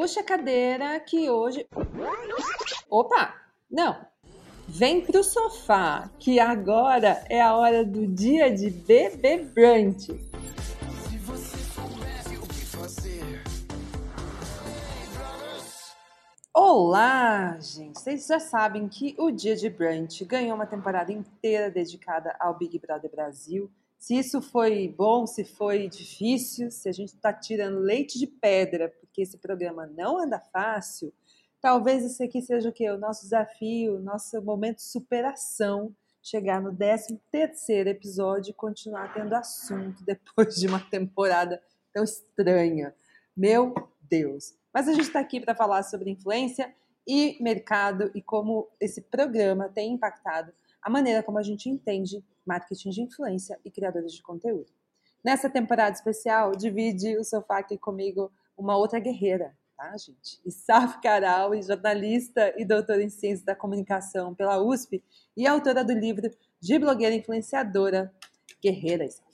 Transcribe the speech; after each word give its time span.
Puxa 0.00 0.20
a 0.20 0.22
cadeira 0.22 1.00
que 1.00 1.28
hoje. 1.28 1.66
Opa! 2.88 3.34
Não! 3.68 3.96
Vem 4.68 5.00
pro 5.04 5.24
sofá, 5.24 6.08
que 6.20 6.38
agora 6.38 7.24
é 7.28 7.40
a 7.40 7.56
hora 7.56 7.84
do 7.84 8.06
dia 8.06 8.48
de 8.48 8.70
bebê 8.70 9.38
brunch. 9.38 10.12
Olá, 16.54 17.58
gente! 17.58 17.98
Vocês 17.98 18.24
já 18.28 18.38
sabem 18.38 18.88
que 18.88 19.16
o 19.18 19.32
Dia 19.32 19.56
de 19.56 19.68
Brunch 19.68 20.24
ganhou 20.24 20.54
uma 20.54 20.66
temporada 20.66 21.10
inteira 21.10 21.72
dedicada 21.72 22.36
ao 22.38 22.56
Big 22.56 22.78
Brother 22.78 23.10
Brasil. 23.10 23.68
Se 23.98 24.16
isso 24.16 24.40
foi 24.40 24.86
bom, 24.96 25.26
se 25.26 25.44
foi 25.44 25.88
difícil, 25.88 26.70
se 26.70 26.88
a 26.88 26.92
gente 26.92 27.14
está 27.14 27.32
tirando 27.32 27.80
leite 27.80 28.16
de 28.16 28.28
pedra 28.28 28.88
porque 29.08 29.22
esse 29.22 29.38
programa 29.38 29.86
não 29.86 30.18
anda 30.18 30.38
fácil, 30.38 31.12
talvez 31.60 32.04
esse 32.04 32.22
aqui 32.22 32.40
seja 32.40 32.68
o 32.68 32.72
que? 32.72 32.88
O 32.90 32.98
nosso 32.98 33.22
desafio, 33.22 33.98
nosso 33.98 34.40
momento 34.42 34.76
de 34.76 34.84
superação, 34.84 35.94
chegar 36.22 36.60
no 36.60 36.74
13 36.74 37.20
terceiro 37.30 37.88
episódio 37.88 38.50
e 38.50 38.54
continuar 38.54 39.12
tendo 39.12 39.34
assunto 39.34 40.04
depois 40.04 40.56
de 40.56 40.66
uma 40.66 40.80
temporada 40.80 41.60
tão 41.92 42.04
estranha. 42.04 42.94
Meu 43.36 43.74
Deus! 44.02 44.54
Mas 44.72 44.88
a 44.88 44.92
gente 44.92 45.06
está 45.06 45.20
aqui 45.20 45.40
para 45.40 45.54
falar 45.54 45.82
sobre 45.82 46.10
influência 46.10 46.74
e 47.06 47.42
mercado 47.42 48.10
e 48.14 48.20
como 48.20 48.68
esse 48.78 49.00
programa 49.00 49.68
tem 49.68 49.92
impactado 49.94 50.52
a 50.82 50.90
maneira 50.90 51.22
como 51.22 51.38
a 51.38 51.42
gente 51.42 51.68
entende 51.68 52.24
marketing 52.46 52.90
de 52.90 53.02
influência 53.02 53.58
e 53.64 53.70
criadores 53.70 54.12
de 54.12 54.22
conteúdo. 54.22 54.70
Nessa 55.24 55.50
temporada 55.50 55.94
especial, 55.96 56.52
divide 56.52 57.16
o 57.18 57.24
sofá 57.24 57.58
aqui 57.58 57.76
comigo 57.76 58.30
uma 58.58 58.76
outra 58.76 58.98
guerreira, 58.98 59.56
tá, 59.76 59.96
gente? 59.96 60.40
Isaf 60.44 61.00
Caral, 61.00 61.50
jornalista 61.62 62.52
e 62.58 62.64
doutora 62.64 63.02
em 63.02 63.08
Ciências 63.08 63.44
da 63.44 63.54
Comunicação 63.54 64.34
pela 64.34 64.60
USP 64.60 65.02
e 65.36 65.46
autora 65.46 65.84
do 65.84 65.92
livro 65.92 66.28
de 66.60 66.78
blogueira 66.78 67.14
influenciadora, 67.14 68.12
Guerreira 68.62 69.04
Isaf. 69.06 69.28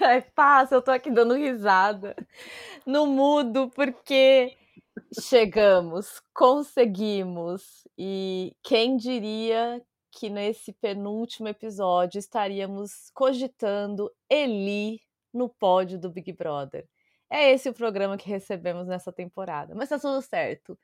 É, 0.00 0.20
passa, 0.20 0.74
eu 0.74 0.82
tô 0.82 0.90
aqui 0.90 1.10
dando 1.10 1.34
risada. 1.34 2.14
No 2.84 3.06
mudo, 3.06 3.70
porque 3.74 4.56
chegamos, 5.20 6.20
conseguimos. 6.34 7.86
E 7.96 8.54
quem 8.62 8.96
diria 8.96 9.82
que 10.10 10.28
nesse 10.28 10.72
penúltimo 10.72 11.48
episódio 11.48 12.18
estaríamos 12.18 13.10
cogitando 13.14 14.10
Eli 14.30 15.00
no 15.32 15.48
pódio 15.48 15.98
do 15.98 16.10
Big 16.10 16.32
Brother. 16.32 16.88
É 17.30 17.52
esse 17.52 17.68
o 17.68 17.74
programa 17.74 18.16
que 18.16 18.28
recebemos 18.28 18.86
nessa 18.86 19.12
temporada. 19.12 19.74
Mas 19.74 19.88
tá 19.88 19.98
tudo 19.98 20.20
certo. 20.22 20.78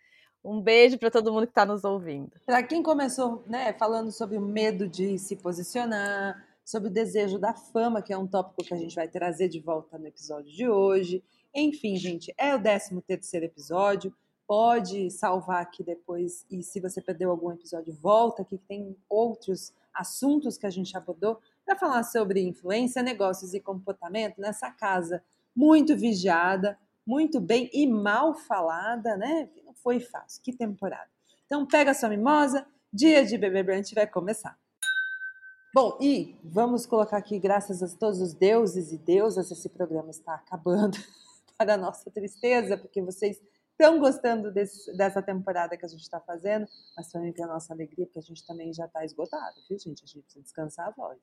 Um 0.45 0.61
beijo 0.61 0.99
para 0.99 1.11
todo 1.11 1.33
mundo 1.33 1.47
que 1.47 1.53
está 1.53 1.65
nos 1.65 1.85
ouvindo. 1.85 2.33
Para 2.45 2.63
quem 2.63 2.83
começou 2.83 3.45
né, 3.47 3.73
falando 3.75 4.11
sobre 4.11 4.37
o 4.37 4.41
medo 4.41 4.89
de 4.89 5.17
se 5.19 5.37
posicionar, 5.37 6.45
sobre 6.65 6.89
o 6.89 6.93
desejo 6.93 7.39
da 7.39 7.55
fama, 7.55 8.03
que 8.03 8.13
é 8.13 8.19
um 8.19 8.27
tópico 8.27 8.65
que 8.65 8.75
a 8.75 8.77
gente 8.77 8.95
vai 8.95 9.07
trazer 9.07 9.49
de 9.49 9.61
volta 9.61 9.97
no 9.99 10.07
episódio 10.07 10.53
de 10.53 10.69
hoje. 10.69 11.23
Enfim, 11.55 11.97
gente, 11.97 12.35
é 12.37 12.55
o 12.55 12.61
13 12.61 13.01
terceiro 13.03 13.47
episódio. 13.47 14.13
Pode 14.45 15.11
salvar 15.11 15.63
aqui 15.63 15.85
depois 15.85 16.45
e 16.51 16.63
se 16.63 16.81
você 16.81 17.01
perdeu 17.01 17.31
algum 17.31 17.53
episódio, 17.53 17.93
volta 17.95 18.43
aqui 18.43 18.59
que 18.59 18.65
tem 18.65 18.97
outros 19.09 19.73
assuntos 19.95 20.59
que 20.59 20.67
a 20.67 20.71
gente 20.71 20.97
abordou 20.97 21.39
para 21.65 21.79
falar 21.79 22.03
sobre 22.03 22.41
influência, 22.41 23.03
negócios 23.03 23.55
e 23.55 23.61
comportamento 23.61 24.41
nessa 24.41 24.71
casa 24.71 25.23
muito 25.55 25.97
vigiada, 25.97 26.79
muito 27.07 27.41
bem 27.41 27.71
e 27.73 27.87
mal 27.87 28.35
falada, 28.35 29.17
né? 29.17 29.49
Não 29.65 29.75
foi 29.75 30.01
fácil. 30.01 30.43
Que 30.43 30.53
temporada. 30.53 31.09
Então 31.47 31.67
pega 31.67 31.95
sua 31.95 32.09
mimosa, 32.09 32.67
dia 32.93 33.25
de 33.25 33.37
Bebê 33.37 33.63
Brunch 33.63 33.95
vai 33.95 34.07
começar. 34.07 34.59
Bom, 35.75 35.97
e 36.01 36.39
vamos 36.45 36.85
colocar 36.85 37.17
aqui, 37.17 37.39
graças 37.39 37.83
a 37.83 37.89
todos 37.97 38.21
os 38.21 38.35
deuses 38.35 38.93
e 38.93 38.99
deusas, 38.99 39.51
esse 39.51 39.71
programa 39.71 40.11
está 40.11 40.35
acabando 40.35 40.99
para 41.57 41.75
a 41.75 41.77
nossa 41.79 42.11
tristeza, 42.11 42.77
porque 42.77 43.01
vocês 43.01 43.41
estão 43.71 43.99
gostando 43.99 44.53
desse, 44.53 44.95
dessa 44.95 45.23
temporada 45.23 45.75
que 45.77 45.85
a 45.85 45.89
gente 45.89 46.03
está 46.03 46.21
fazendo, 46.21 46.67
mas 46.95 47.11
também 47.11 47.33
para 47.33 47.47
a 47.47 47.49
nossa 47.49 47.73
alegria, 47.73 48.05
porque 48.05 48.19
a 48.19 48.23
gente 48.23 48.47
também 48.47 48.73
já 48.73 48.85
está 48.85 49.03
esgotado, 49.03 49.57
viu, 49.67 49.79
gente? 49.79 50.05
A 50.05 50.07
gente 50.07 50.23
precisa 50.23 50.43
descansar 50.43 50.89
a 50.89 50.91
voz. 50.91 51.19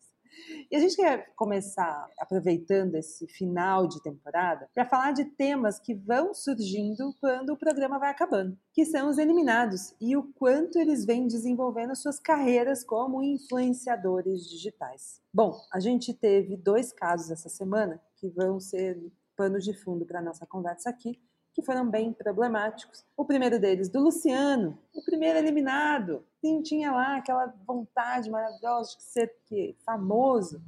E 0.70 0.76
a 0.76 0.80
gente 0.80 0.96
quer 0.96 1.34
começar 1.36 2.08
aproveitando 2.20 2.96
esse 2.96 3.28
final 3.28 3.88
de 3.88 4.02
temporada 4.02 4.70
para 4.74 4.86
falar 4.86 5.12
de 5.12 5.26
temas 5.26 5.80
que 5.80 5.94
vão 5.94 6.34
surgindo 6.34 7.14
quando 7.20 7.52
o 7.52 7.58
programa 7.58 8.00
vai 8.00 8.10
acabando, 8.10 8.58
que 8.74 8.86
são 8.86 9.10
os 9.10 9.18
eliminados 9.18 9.94
e 10.00 10.16
o 10.16 10.24
quanto 10.34 10.78
eles 10.78 11.06
vêm 11.06 11.28
desenvolvendo 11.28 11.96
suas 11.96 12.20
carreiras 12.20 12.84
como 12.84 13.24
influenciadores 13.24 14.48
digitais. 14.50 15.22
Bom, 15.34 15.60
a 15.72 15.80
gente 15.80 16.14
teve 16.14 16.58
dois 16.58 16.92
casos 16.92 17.32
essa 17.32 17.50
semana 17.50 18.02
que 18.18 18.30
vão 18.30 18.60
ser 18.60 19.00
pano 19.36 19.60
de 19.60 19.74
fundo 19.74 20.06
para 20.06 20.22
nossa 20.22 20.46
conversa 20.46 20.90
aqui, 20.90 21.18
que 21.60 21.66
foram 21.66 21.90
bem 21.90 22.14
problemáticos. 22.14 23.06
O 23.18 23.26
primeiro 23.26 23.60
deles, 23.60 23.90
do 23.90 24.00
Luciano, 24.00 24.80
o 24.94 25.04
primeiro 25.04 25.38
eliminado. 25.38 26.26
Sim, 26.40 26.62
tinha 26.62 26.92
lá 26.92 27.18
aquela 27.18 27.54
vontade 27.68 28.30
maravilhosa 28.30 28.96
de 28.98 29.04
ser 29.04 29.36
que, 29.46 29.76
famoso. 29.86 30.62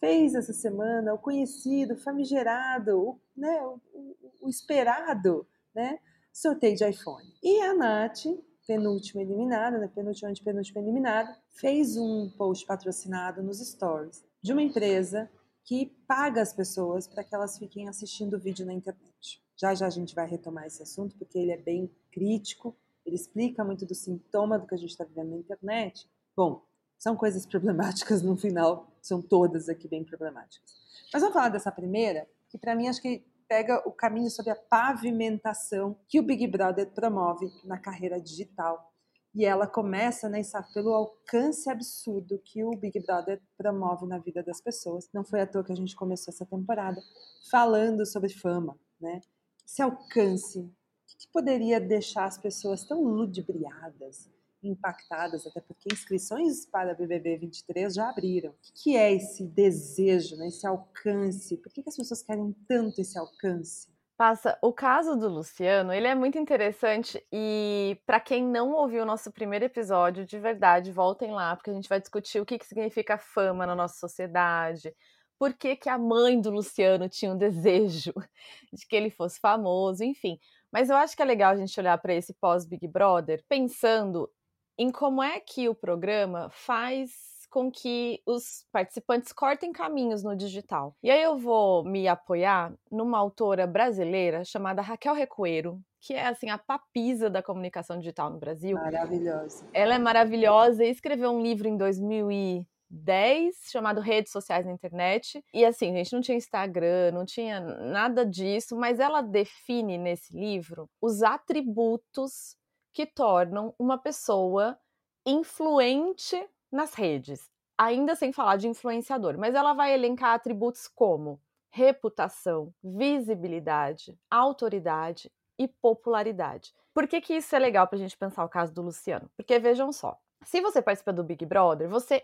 Fez 0.00 0.34
essa 0.34 0.52
semana 0.52 1.14
o 1.14 1.18
conhecido, 1.18 1.96
famigerado, 1.96 2.98
o, 2.98 3.20
né, 3.36 3.62
o, 3.62 3.80
o, 3.94 4.16
o 4.42 4.48
esperado 4.48 5.46
né, 5.72 6.00
sorteio 6.32 6.74
de 6.74 6.88
iPhone. 6.88 7.32
E 7.40 7.60
a 7.60 7.72
Nath, 7.72 8.24
penúltima 8.66 9.22
eliminada, 9.22 9.78
né, 9.78 9.88
penúltima 9.94 10.30
antepenúltima 10.30 10.80
eliminada, 10.80 11.36
fez 11.60 11.96
um 11.96 12.28
post 12.36 12.66
patrocinado 12.66 13.42
nos 13.44 13.60
stories 13.60 14.24
de 14.42 14.52
uma 14.52 14.62
empresa 14.62 15.30
que 15.64 15.86
paga 16.08 16.42
as 16.42 16.52
pessoas 16.52 17.06
para 17.06 17.22
que 17.22 17.32
elas 17.32 17.56
fiquem 17.56 17.88
assistindo 17.88 18.34
o 18.34 18.40
vídeo 18.40 18.66
na 18.66 18.72
internet. 18.72 19.11
Já 19.56 19.74
já 19.74 19.86
a 19.86 19.90
gente 19.90 20.14
vai 20.14 20.26
retomar 20.26 20.66
esse 20.66 20.82
assunto, 20.82 21.16
porque 21.16 21.38
ele 21.38 21.52
é 21.52 21.56
bem 21.56 21.90
crítico, 22.10 22.76
ele 23.04 23.16
explica 23.16 23.64
muito 23.64 23.86
do 23.86 23.94
sintoma 23.94 24.58
do 24.58 24.66
que 24.66 24.74
a 24.74 24.78
gente 24.78 24.90
está 24.90 25.04
vivendo 25.04 25.30
na 25.30 25.36
internet. 25.36 26.08
Bom, 26.36 26.64
são 26.98 27.16
coisas 27.16 27.44
problemáticas 27.46 28.22
no 28.22 28.36
final, 28.36 28.88
são 29.00 29.20
todas 29.20 29.68
aqui 29.68 29.88
bem 29.88 30.04
problemáticas. 30.04 30.74
Mas 31.12 31.22
vamos 31.22 31.34
falar 31.34 31.48
dessa 31.48 31.70
primeira, 31.70 32.26
que 32.48 32.58
para 32.58 32.74
mim 32.74 32.88
acho 32.88 33.02
que 33.02 33.24
pega 33.48 33.86
o 33.86 33.92
caminho 33.92 34.30
sobre 34.30 34.50
a 34.50 34.56
pavimentação 34.56 35.94
que 36.08 36.18
o 36.18 36.22
Big 36.22 36.46
Brother 36.46 36.90
promove 36.90 37.52
na 37.64 37.76
carreira 37.76 38.18
digital. 38.18 38.90
E 39.34 39.44
ela 39.44 39.66
começa, 39.66 40.28
né, 40.28 40.40
pelo 40.72 40.92
alcance 40.92 41.68
absurdo 41.68 42.38
que 42.38 42.62
o 42.64 42.70
Big 42.70 42.98
Brother 43.00 43.40
promove 43.56 44.06
na 44.06 44.18
vida 44.18 44.42
das 44.42 44.60
pessoas. 44.60 45.08
Não 45.12 45.24
foi 45.24 45.40
à 45.40 45.46
toa 45.46 45.64
que 45.64 45.72
a 45.72 45.76
gente 45.76 45.96
começou 45.96 46.32
essa 46.32 46.46
temporada 46.46 47.02
falando 47.50 48.06
sobre 48.06 48.30
fama, 48.30 48.78
né? 49.02 49.20
esse 49.66 49.80
alcance, 49.80 50.60
o 50.60 50.70
que 51.18 51.28
poderia 51.32 51.80
deixar 51.80 52.26
as 52.26 52.36
pessoas 52.36 52.84
tão 52.84 53.02
ludibriadas, 53.02 54.30
impactadas, 54.62 55.46
até 55.46 55.60
porque 55.60 55.92
inscrições 55.92 56.66
para 56.66 56.94
BBB 56.94 57.38
23 57.38 57.94
já 57.94 58.08
abriram. 58.08 58.50
O 58.50 58.56
que 58.74 58.96
é 58.96 59.12
esse 59.12 59.44
desejo, 59.44 60.36
né, 60.36 60.48
esse 60.48 60.66
alcance? 60.66 61.56
Por 61.56 61.72
que 61.72 61.82
as 61.86 61.96
pessoas 61.96 62.22
querem 62.22 62.54
tanto 62.68 63.00
esse 63.00 63.18
alcance? 63.18 63.90
Passa, 64.16 64.56
o 64.62 64.72
caso 64.72 65.16
do 65.16 65.26
Luciano, 65.26 65.92
ele 65.92 66.06
é 66.06 66.14
muito 66.14 66.38
interessante 66.38 67.20
e 67.32 67.98
para 68.06 68.20
quem 68.20 68.46
não 68.46 68.72
ouviu 68.72 69.02
o 69.02 69.06
nosso 69.06 69.32
primeiro 69.32 69.64
episódio, 69.64 70.24
de 70.24 70.38
verdade, 70.38 70.92
voltem 70.92 71.32
lá, 71.32 71.56
porque 71.56 71.70
a 71.70 71.74
gente 71.74 71.88
vai 71.88 71.98
discutir 71.98 72.40
o 72.40 72.46
que, 72.46 72.58
que 72.58 72.66
significa 72.66 73.18
fama 73.18 73.66
na 73.66 73.74
nossa 73.74 73.98
sociedade, 73.98 74.94
por 75.42 75.54
que, 75.54 75.74
que 75.74 75.88
a 75.88 75.98
mãe 75.98 76.40
do 76.40 76.50
Luciano 76.50 77.08
tinha 77.08 77.32
um 77.32 77.36
desejo 77.36 78.12
de 78.72 78.86
que 78.86 78.94
ele 78.94 79.10
fosse 79.10 79.40
famoso, 79.40 80.04
enfim. 80.04 80.38
Mas 80.70 80.88
eu 80.88 80.94
acho 80.94 81.16
que 81.16 81.22
é 81.22 81.24
legal 81.24 81.50
a 81.50 81.56
gente 81.56 81.80
olhar 81.80 81.98
para 81.98 82.14
esse 82.14 82.32
pós-Big 82.34 82.86
Brother 82.86 83.44
pensando 83.48 84.30
em 84.78 84.88
como 84.88 85.20
é 85.20 85.40
que 85.40 85.68
o 85.68 85.74
programa 85.74 86.48
faz 86.48 87.10
com 87.50 87.72
que 87.72 88.22
os 88.24 88.64
participantes 88.70 89.32
cortem 89.32 89.72
caminhos 89.72 90.22
no 90.22 90.36
digital. 90.36 90.96
E 91.02 91.10
aí 91.10 91.20
eu 91.20 91.36
vou 91.36 91.82
me 91.82 92.06
apoiar 92.06 92.72
numa 92.88 93.18
autora 93.18 93.66
brasileira 93.66 94.44
chamada 94.44 94.80
Raquel 94.80 95.12
Recoeiro, 95.12 95.80
que 96.00 96.14
é 96.14 96.28
assim 96.28 96.50
a 96.50 96.56
papisa 96.56 97.28
da 97.28 97.42
comunicação 97.42 97.98
digital 97.98 98.30
no 98.30 98.38
Brasil. 98.38 98.76
Maravilhosa. 98.76 99.68
Ela 99.74 99.96
é 99.96 99.98
maravilhosa 99.98 100.84
e 100.84 100.90
escreveu 100.90 101.32
um 101.32 101.42
livro 101.42 101.66
em 101.66 101.76
2000 101.76 102.30
e 102.30 102.66
10, 102.92 103.70
chamado 103.70 104.00
Redes 104.00 104.30
Sociais 104.30 104.66
na 104.66 104.72
Internet. 104.72 105.42
E 105.52 105.64
assim, 105.64 105.94
gente 105.96 106.12
não 106.12 106.20
tinha 106.20 106.36
Instagram, 106.36 107.10
não 107.12 107.24
tinha 107.24 107.58
nada 107.60 108.24
disso, 108.24 108.76
mas 108.76 109.00
ela 109.00 109.22
define 109.22 109.96
nesse 109.96 110.36
livro 110.38 110.88
os 111.00 111.22
atributos 111.22 112.56
que 112.92 113.06
tornam 113.06 113.74
uma 113.78 113.96
pessoa 113.96 114.78
influente 115.24 116.46
nas 116.70 116.94
redes. 116.94 117.50
Ainda 117.78 118.14
sem 118.14 118.32
falar 118.32 118.56
de 118.56 118.68
influenciador, 118.68 119.38
mas 119.38 119.54
ela 119.54 119.72
vai 119.72 119.94
elencar 119.94 120.34
atributos 120.34 120.86
como 120.86 121.40
reputação, 121.70 122.72
visibilidade, 122.84 124.18
autoridade 124.30 125.32
e 125.58 125.66
popularidade. 125.66 126.74
Por 126.92 127.08
que, 127.08 127.20
que 127.22 127.34
isso 127.34 127.56
é 127.56 127.58
legal 127.58 127.86
para 127.86 127.96
a 127.96 127.98
gente 127.98 128.16
pensar 128.16 128.44
o 128.44 128.48
caso 128.48 128.74
do 128.74 128.82
Luciano? 128.82 129.30
Porque 129.34 129.58
vejam 129.58 129.90
só, 129.90 130.18
se 130.44 130.60
você 130.60 130.82
participa 130.82 131.14
do 131.14 131.24
Big 131.24 131.46
Brother, 131.46 131.88
você 131.88 132.22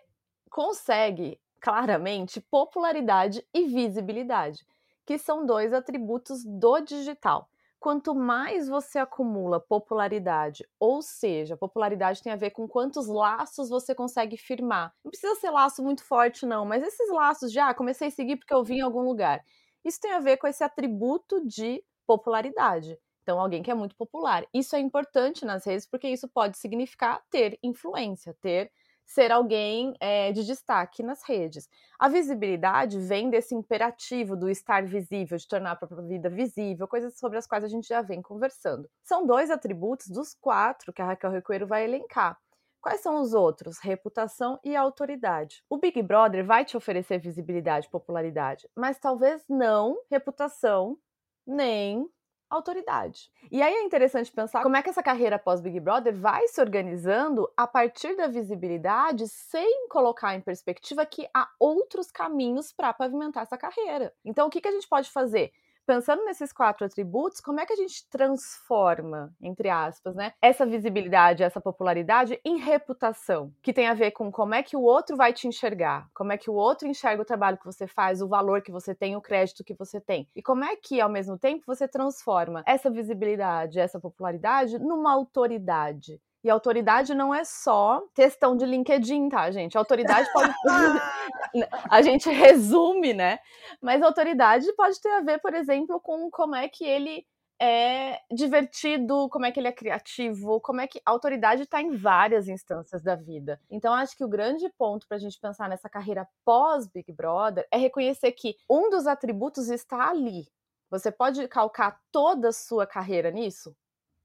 consegue 0.48 1.40
claramente 1.60 2.40
popularidade 2.40 3.44
e 3.52 3.66
visibilidade, 3.66 4.66
que 5.04 5.18
são 5.18 5.44
dois 5.44 5.72
atributos 5.72 6.44
do 6.44 6.80
digital. 6.80 7.48
Quanto 7.80 8.12
mais 8.12 8.68
você 8.68 8.98
acumula 8.98 9.60
popularidade, 9.60 10.66
ou 10.80 11.00
seja, 11.00 11.56
popularidade 11.56 12.22
tem 12.22 12.32
a 12.32 12.36
ver 12.36 12.50
com 12.50 12.66
quantos 12.66 13.06
laços 13.06 13.68
você 13.68 13.94
consegue 13.94 14.36
firmar. 14.36 14.92
Não 15.04 15.10
precisa 15.10 15.36
ser 15.36 15.50
laço 15.50 15.82
muito 15.82 16.02
forte, 16.02 16.44
não, 16.44 16.64
mas 16.64 16.82
esses 16.82 17.08
laços 17.08 17.52
já 17.52 17.68
ah, 17.68 17.74
comecei 17.74 18.08
a 18.08 18.10
seguir 18.10 18.36
porque 18.36 18.52
eu 18.52 18.64
vi 18.64 18.78
em 18.78 18.82
algum 18.82 19.02
lugar. 19.02 19.44
Isso 19.84 20.00
tem 20.00 20.10
a 20.12 20.18
ver 20.18 20.38
com 20.38 20.48
esse 20.48 20.64
atributo 20.64 21.46
de 21.46 21.84
popularidade. 22.04 22.98
Então, 23.22 23.38
alguém 23.38 23.62
que 23.62 23.70
é 23.70 23.74
muito 23.74 23.94
popular. 23.94 24.44
Isso 24.52 24.74
é 24.74 24.80
importante 24.80 25.44
nas 25.44 25.64
redes 25.64 25.86
porque 25.86 26.08
isso 26.08 26.26
pode 26.26 26.58
significar 26.58 27.22
ter 27.30 27.58
influência, 27.62 28.34
ter 28.40 28.72
ser 29.08 29.32
alguém 29.32 29.94
é, 30.00 30.30
de 30.32 30.44
destaque 30.44 31.02
nas 31.02 31.22
redes. 31.22 31.66
A 31.98 32.08
visibilidade 32.10 32.98
vem 32.98 33.30
desse 33.30 33.54
imperativo 33.54 34.36
do 34.36 34.50
estar 34.50 34.84
visível, 34.84 35.38
de 35.38 35.48
tornar 35.48 35.72
a 35.72 35.76
própria 35.76 36.02
vida 36.02 36.28
visível, 36.28 36.86
coisas 36.86 37.18
sobre 37.18 37.38
as 37.38 37.46
quais 37.46 37.64
a 37.64 37.68
gente 37.68 37.88
já 37.88 38.02
vem 38.02 38.20
conversando. 38.20 38.88
São 39.02 39.26
dois 39.26 39.50
atributos 39.50 40.08
dos 40.08 40.34
quatro 40.34 40.92
que 40.92 41.00
a 41.00 41.06
Raquel 41.06 41.30
Recoeiro 41.30 41.66
vai 41.66 41.84
elencar. 41.84 42.38
Quais 42.82 43.00
são 43.00 43.20
os 43.20 43.32
outros? 43.32 43.78
Reputação 43.78 44.60
e 44.62 44.76
autoridade. 44.76 45.64
O 45.70 45.78
Big 45.78 46.00
Brother 46.02 46.44
vai 46.44 46.64
te 46.64 46.76
oferecer 46.76 47.18
visibilidade 47.18 47.88
popularidade, 47.88 48.68
mas 48.76 48.98
talvez 48.98 49.42
não 49.48 49.96
reputação 50.10 50.98
nem 51.46 52.06
autoridade. 52.50 53.30
E 53.50 53.62
aí 53.62 53.74
é 53.74 53.82
interessante 53.82 54.32
pensar 54.32 54.62
como 54.62 54.76
é 54.76 54.82
que 54.82 54.90
essa 54.90 55.02
carreira 55.02 55.38
pós 55.38 55.60
Big 55.60 55.78
Brother 55.80 56.14
vai 56.14 56.46
se 56.48 56.60
organizando 56.60 57.50
a 57.56 57.66
partir 57.66 58.16
da 58.16 58.26
visibilidade, 58.26 59.28
sem 59.28 59.88
colocar 59.88 60.34
em 60.34 60.40
perspectiva 60.40 61.04
que 61.04 61.28
há 61.34 61.48
outros 61.58 62.10
caminhos 62.10 62.72
para 62.72 62.92
pavimentar 62.92 63.42
essa 63.42 63.56
carreira. 63.56 64.12
Então, 64.24 64.46
o 64.46 64.50
que, 64.50 64.60
que 64.60 64.68
a 64.68 64.72
gente 64.72 64.88
pode 64.88 65.10
fazer? 65.10 65.52
Pensando 65.88 66.22
nesses 66.26 66.52
quatro 66.52 66.84
atributos, 66.84 67.40
como 67.40 67.60
é 67.60 67.64
que 67.64 67.72
a 67.72 67.76
gente 67.76 68.06
transforma, 68.10 69.34
entre 69.40 69.70
aspas, 69.70 70.14
né, 70.14 70.34
essa 70.42 70.66
visibilidade, 70.66 71.42
essa 71.42 71.62
popularidade 71.62 72.38
em 72.44 72.58
reputação, 72.58 73.50
que 73.62 73.72
tem 73.72 73.86
a 73.88 73.94
ver 73.94 74.10
com 74.10 74.30
como 74.30 74.54
é 74.54 74.62
que 74.62 74.76
o 74.76 74.82
outro 74.82 75.16
vai 75.16 75.32
te 75.32 75.48
enxergar, 75.48 76.06
como 76.12 76.30
é 76.30 76.36
que 76.36 76.50
o 76.50 76.54
outro 76.54 76.86
enxerga 76.86 77.22
o 77.22 77.24
trabalho 77.24 77.56
que 77.56 77.64
você 77.64 77.86
faz, 77.86 78.20
o 78.20 78.28
valor 78.28 78.60
que 78.60 78.70
você 78.70 78.94
tem, 78.94 79.16
o 79.16 79.22
crédito 79.22 79.64
que 79.64 79.72
você 79.72 79.98
tem, 79.98 80.28
e 80.36 80.42
como 80.42 80.62
é 80.62 80.76
que, 80.76 81.00
ao 81.00 81.08
mesmo 81.08 81.38
tempo, 81.38 81.64
você 81.66 81.88
transforma 81.88 82.62
essa 82.66 82.90
visibilidade, 82.90 83.80
essa 83.80 83.98
popularidade 83.98 84.78
numa 84.78 85.10
autoridade. 85.14 86.20
E 86.42 86.50
autoridade 86.50 87.14
não 87.14 87.34
é 87.34 87.44
só 87.44 88.02
questão 88.14 88.56
de 88.56 88.64
LinkedIn, 88.64 89.28
tá, 89.28 89.50
gente? 89.50 89.76
autoridade 89.76 90.28
pode. 90.32 90.52
a 91.90 92.02
gente 92.02 92.30
resume, 92.30 93.12
né? 93.12 93.38
Mas 93.80 94.02
autoridade 94.02 94.72
pode 94.74 95.00
ter 95.00 95.10
a 95.10 95.20
ver, 95.20 95.40
por 95.40 95.54
exemplo, 95.54 96.00
com 96.00 96.30
como 96.30 96.54
é 96.54 96.68
que 96.68 96.84
ele 96.84 97.26
é 97.60 98.20
divertido, 98.30 99.28
como 99.30 99.44
é 99.44 99.50
que 99.50 99.58
ele 99.58 99.66
é 99.66 99.72
criativo, 99.72 100.60
como 100.60 100.80
é 100.80 100.86
que 100.86 101.00
a 101.04 101.10
autoridade 101.10 101.62
está 101.62 101.82
em 101.82 101.96
várias 101.96 102.46
instâncias 102.46 103.02
da 103.02 103.16
vida. 103.16 103.60
Então, 103.68 103.92
acho 103.92 104.16
que 104.16 104.24
o 104.24 104.28
grande 104.28 104.68
ponto 104.78 105.08
para 105.08 105.16
a 105.16 105.20
gente 105.20 105.40
pensar 105.40 105.68
nessa 105.68 105.88
carreira 105.88 106.28
pós-Big 106.44 107.12
Brother 107.12 107.66
é 107.72 107.76
reconhecer 107.76 108.30
que 108.32 108.54
um 108.70 108.88
dos 108.90 109.06
atributos 109.06 109.68
está 109.68 110.08
ali. 110.08 110.46
Você 110.90 111.10
pode 111.10 111.46
calcar 111.48 112.00
toda 112.12 112.48
a 112.48 112.52
sua 112.52 112.86
carreira 112.86 113.30
nisso? 113.30 113.74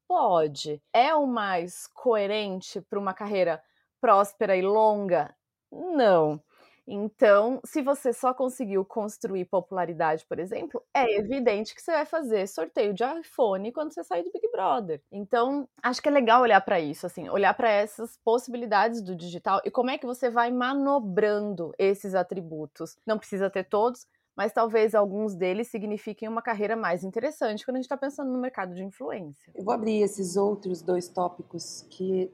Pode. 0.07 0.81
É 0.93 1.13
o 1.15 1.25
mais 1.25 1.87
coerente 1.87 2.81
para 2.81 2.99
uma 2.99 3.13
carreira 3.13 3.61
próspera 4.01 4.55
e 4.55 4.61
longa? 4.61 5.33
Não. 5.71 6.41
Então, 6.85 7.61
se 7.65 7.81
você 7.81 8.11
só 8.11 8.33
conseguiu 8.33 8.83
construir 8.83 9.45
popularidade, 9.45 10.25
por 10.27 10.37
exemplo, 10.37 10.83
é 10.93 11.17
evidente 11.17 11.73
que 11.73 11.81
você 11.81 11.93
vai 11.93 12.05
fazer 12.05 12.45
sorteio 12.45 12.93
de 12.93 13.03
iPhone 13.05 13.71
quando 13.71 13.93
você 13.93 14.03
sair 14.03 14.21
do 14.23 14.31
Big 14.33 14.51
Brother. 14.51 15.01
Então, 15.09 15.67
acho 15.81 16.01
que 16.01 16.09
é 16.09 16.11
legal 16.11 16.41
olhar 16.41 16.59
para 16.59 16.81
isso, 16.81 17.05
assim, 17.05 17.29
olhar 17.29 17.53
para 17.53 17.69
essas 17.69 18.17
possibilidades 18.17 19.01
do 19.01 19.15
digital 19.15 19.61
e 19.63 19.71
como 19.71 19.91
é 19.91 19.97
que 19.97 20.05
você 20.05 20.29
vai 20.29 20.51
manobrando 20.51 21.71
esses 21.79 22.13
atributos. 22.13 22.97
Não 23.07 23.17
precisa 23.17 23.49
ter 23.49 23.63
todos, 23.63 24.05
mas 24.35 24.51
talvez 24.51 24.95
alguns 24.95 25.35
deles 25.35 25.67
signifiquem 25.67 26.27
uma 26.27 26.41
carreira 26.41 26.75
mais 26.75 27.03
interessante 27.03 27.65
quando 27.65 27.75
a 27.75 27.79
gente 27.79 27.85
está 27.85 27.97
pensando 27.97 28.31
no 28.31 28.39
mercado 28.39 28.73
de 28.73 28.83
influência. 28.83 29.51
Eu 29.55 29.63
vou 29.63 29.73
abrir 29.73 30.01
esses 30.01 30.35
outros 30.35 30.81
dois 30.81 31.07
tópicos 31.07 31.85
que 31.89 32.31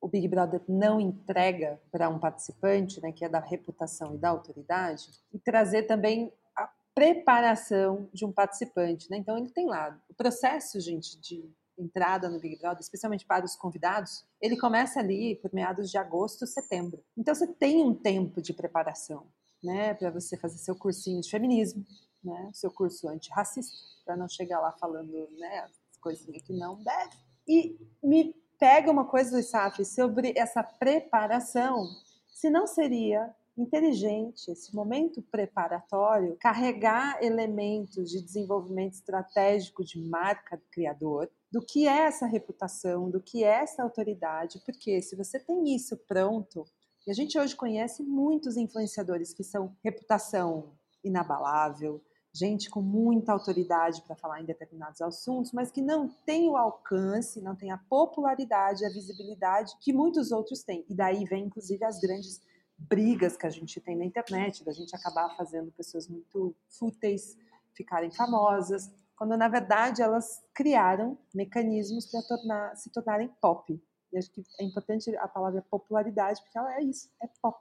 o 0.00 0.08
Big 0.08 0.28
Brother 0.28 0.60
não 0.68 1.00
entrega 1.00 1.80
para 1.90 2.08
um 2.08 2.18
participante, 2.18 3.00
né, 3.00 3.12
que 3.12 3.24
é 3.24 3.28
da 3.28 3.40
reputação 3.40 4.14
e 4.14 4.18
da 4.18 4.28
autoridade, 4.28 5.10
e 5.32 5.38
trazer 5.38 5.84
também 5.84 6.32
a 6.56 6.70
preparação 6.94 8.08
de 8.12 8.24
um 8.24 8.32
participante. 8.32 9.10
Né? 9.10 9.16
Então, 9.16 9.36
ele 9.36 9.50
tem 9.50 9.66
lá 9.66 9.98
o 10.08 10.14
processo, 10.14 10.80
gente, 10.80 11.18
de 11.20 11.50
entrada 11.76 12.28
no 12.28 12.40
Big 12.40 12.58
Brother, 12.58 12.80
especialmente 12.80 13.24
para 13.24 13.44
os 13.44 13.54
convidados, 13.54 14.24
ele 14.40 14.56
começa 14.56 14.98
ali 14.98 15.36
por 15.36 15.52
meados 15.54 15.90
de 15.90 15.96
agosto, 15.96 16.46
setembro. 16.46 17.02
Então, 17.16 17.34
você 17.34 17.46
tem 17.46 17.84
um 17.84 17.94
tempo 17.94 18.42
de 18.42 18.52
preparação 18.52 19.26
né, 19.62 19.94
para 19.94 20.10
você 20.10 20.36
fazer 20.36 20.58
seu 20.58 20.76
cursinho 20.76 21.20
de 21.20 21.30
feminismo, 21.30 21.84
né, 22.22 22.50
seu 22.52 22.70
curso 22.70 23.08
antirracista, 23.08 23.76
para 24.04 24.16
não 24.16 24.28
chegar 24.28 24.60
lá 24.60 24.72
falando, 24.72 25.28
né, 25.38 25.60
as 25.60 25.98
coisinhas 26.00 26.42
que 26.42 26.52
não 26.52 26.82
deve. 26.82 27.16
E 27.46 27.78
me 28.02 28.34
pega 28.58 28.90
uma 28.90 29.04
coisa, 29.04 29.42
Saf, 29.42 29.84
sobre 29.84 30.32
essa 30.36 30.62
preparação, 30.62 31.84
se 32.28 32.50
não 32.50 32.66
seria 32.66 33.34
inteligente 33.56 34.50
esse 34.50 34.74
momento 34.74 35.20
preparatório 35.20 36.36
carregar 36.40 37.22
elementos 37.22 38.10
de 38.10 38.22
desenvolvimento 38.22 38.94
estratégico 38.94 39.84
de 39.84 40.00
marca 40.00 40.56
do 40.56 40.62
criador, 40.70 41.28
do 41.50 41.60
que 41.60 41.88
é 41.88 42.02
essa 42.02 42.26
reputação, 42.26 43.10
do 43.10 43.20
que 43.20 43.42
é 43.42 43.62
essa 43.62 43.82
autoridade, 43.82 44.60
porque 44.64 45.02
se 45.02 45.16
você 45.16 45.40
tem 45.40 45.74
isso 45.74 45.96
pronto, 45.96 46.64
e 47.08 47.10
a 47.10 47.14
gente 47.14 47.38
hoje 47.38 47.56
conhece 47.56 48.02
muitos 48.02 48.58
influenciadores 48.58 49.32
que 49.32 49.42
são 49.42 49.74
reputação 49.82 50.74
inabalável, 51.02 52.04
gente 52.34 52.68
com 52.68 52.82
muita 52.82 53.32
autoridade 53.32 54.02
para 54.02 54.14
falar 54.14 54.42
em 54.42 54.44
determinados 54.44 55.00
assuntos, 55.00 55.50
mas 55.52 55.70
que 55.70 55.80
não 55.80 56.06
tem 56.26 56.50
o 56.50 56.56
alcance, 56.58 57.40
não 57.40 57.56
tem 57.56 57.70
a 57.70 57.78
popularidade, 57.78 58.84
a 58.84 58.90
visibilidade 58.90 59.72
que 59.80 59.90
muitos 59.90 60.32
outros 60.32 60.62
têm. 60.62 60.84
E 60.86 60.94
daí 60.94 61.24
vem, 61.24 61.46
inclusive, 61.46 61.82
as 61.82 61.98
grandes 61.98 62.42
brigas 62.76 63.38
que 63.38 63.46
a 63.46 63.50
gente 63.50 63.80
tem 63.80 63.96
na 63.96 64.04
internet, 64.04 64.62
da 64.62 64.72
gente 64.72 64.94
acabar 64.94 65.34
fazendo 65.34 65.72
pessoas 65.72 66.06
muito 66.06 66.54
fúteis 66.68 67.38
ficarem 67.72 68.10
famosas, 68.10 68.90
quando 69.16 69.34
na 69.34 69.48
verdade 69.48 70.02
elas 70.02 70.44
criaram 70.52 71.16
mecanismos 71.34 72.04
para 72.04 72.20
tornar, 72.22 72.76
se 72.76 72.92
tornarem 72.92 73.28
pop. 73.40 73.82
E 74.12 74.18
acho 74.18 74.30
que 74.30 74.42
é 74.60 74.64
importante 74.64 75.14
a 75.16 75.28
palavra 75.28 75.62
popularidade, 75.70 76.40
porque 76.42 76.58
ela 76.58 76.74
é 76.76 76.82
isso, 76.82 77.10
é 77.22 77.28
pop. 77.42 77.58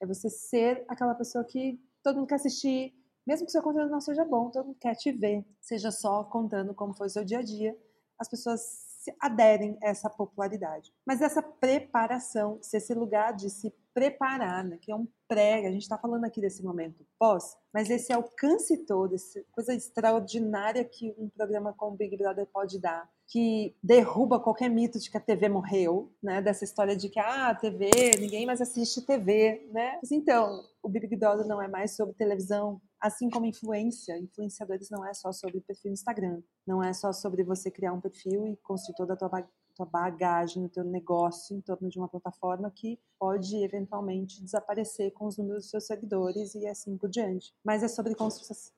É 0.00 0.06
você 0.06 0.28
ser 0.28 0.84
aquela 0.88 1.14
pessoa 1.14 1.44
que 1.44 1.80
todo 2.02 2.16
mundo 2.16 2.26
quer 2.26 2.36
assistir, 2.36 2.94
mesmo 3.26 3.46
que 3.46 3.52
seu 3.52 3.62
conteúdo 3.62 3.90
não 3.90 4.00
seja 4.00 4.24
bom, 4.24 4.50
todo 4.50 4.66
mundo 4.66 4.78
quer 4.80 4.94
te 4.94 5.12
ver, 5.12 5.44
seja 5.60 5.90
só 5.90 6.24
contando 6.24 6.74
como 6.74 6.94
foi 6.94 7.06
o 7.06 7.10
seu 7.10 7.24
dia 7.24 7.38
a 7.38 7.42
dia. 7.42 7.76
As 8.18 8.28
pessoas 8.28 8.91
aderem 9.18 9.78
a 9.82 9.88
essa 9.88 10.10
popularidade. 10.10 10.92
Mas 11.06 11.20
essa 11.20 11.42
preparação, 11.42 12.58
se 12.60 12.76
esse 12.76 12.94
lugar 12.94 13.32
de 13.32 13.48
se 13.50 13.74
preparar, 13.94 14.64
né, 14.64 14.78
que 14.80 14.90
é 14.90 14.96
um 14.96 15.06
pré, 15.28 15.66
a 15.66 15.70
gente 15.70 15.82
está 15.82 15.98
falando 15.98 16.24
aqui 16.24 16.40
desse 16.40 16.62
momento 16.62 17.04
pós, 17.18 17.56
mas 17.72 17.90
esse 17.90 18.12
alcance 18.12 18.76
todo, 18.86 19.14
essa 19.14 19.42
coisa 19.52 19.74
extraordinária 19.74 20.84
que 20.84 21.14
um 21.18 21.28
programa 21.28 21.72
como 21.72 21.94
o 21.94 21.96
Big 21.96 22.16
Brother 22.16 22.46
pode 22.46 22.78
dar, 22.78 23.08
que 23.28 23.74
derruba 23.82 24.40
qualquer 24.40 24.68
mito 24.68 24.98
de 24.98 25.10
que 25.10 25.16
a 25.16 25.20
TV 25.20 25.48
morreu, 25.48 26.12
né? 26.22 26.42
Dessa 26.42 26.64
história 26.64 26.94
de 26.94 27.08
que 27.08 27.18
ah, 27.18 27.48
a 27.48 27.54
TV, 27.54 27.90
ninguém 28.18 28.44
mais 28.44 28.60
assiste 28.60 29.06
TV, 29.06 29.68
né? 29.72 29.98
Então, 30.10 30.62
o 30.82 30.88
Big 30.88 31.14
Brother 31.16 31.46
não 31.46 31.60
é 31.60 31.68
mais 31.68 31.96
sobre 31.96 32.14
televisão, 32.14 32.80
assim 33.02 33.28
como 33.28 33.44
influência. 33.44 34.16
Influenciadores 34.16 34.88
não 34.88 35.04
é 35.04 35.12
só 35.12 35.32
sobre 35.32 35.60
perfil 35.60 35.90
no 35.90 35.94
Instagram, 35.94 36.40
não 36.66 36.82
é 36.82 36.92
só 36.92 37.12
sobre 37.12 37.42
você 37.42 37.70
criar 37.70 37.92
um 37.92 38.00
perfil 38.00 38.46
e 38.46 38.56
construir 38.58 38.94
toda 38.96 39.14
a 39.14 39.16
tua 39.16 39.28
tua 39.74 39.86
bagagem, 39.86 40.64
o 40.64 40.68
teu 40.68 40.84
negócio 40.84 41.56
em 41.56 41.60
torno 41.60 41.88
de 41.88 41.98
uma 41.98 42.08
plataforma 42.08 42.70
que 42.70 42.98
pode 43.18 43.56
eventualmente 43.56 44.42
desaparecer 44.42 45.12
com 45.12 45.26
os 45.26 45.38
números 45.38 45.62
dos 45.62 45.70
seus 45.70 45.86
seguidores 45.86 46.54
e 46.54 46.66
assim 46.66 46.96
por 46.96 47.08
diante. 47.08 47.54
Mas 47.64 47.82
é 47.82 47.88
sobre 47.88 48.14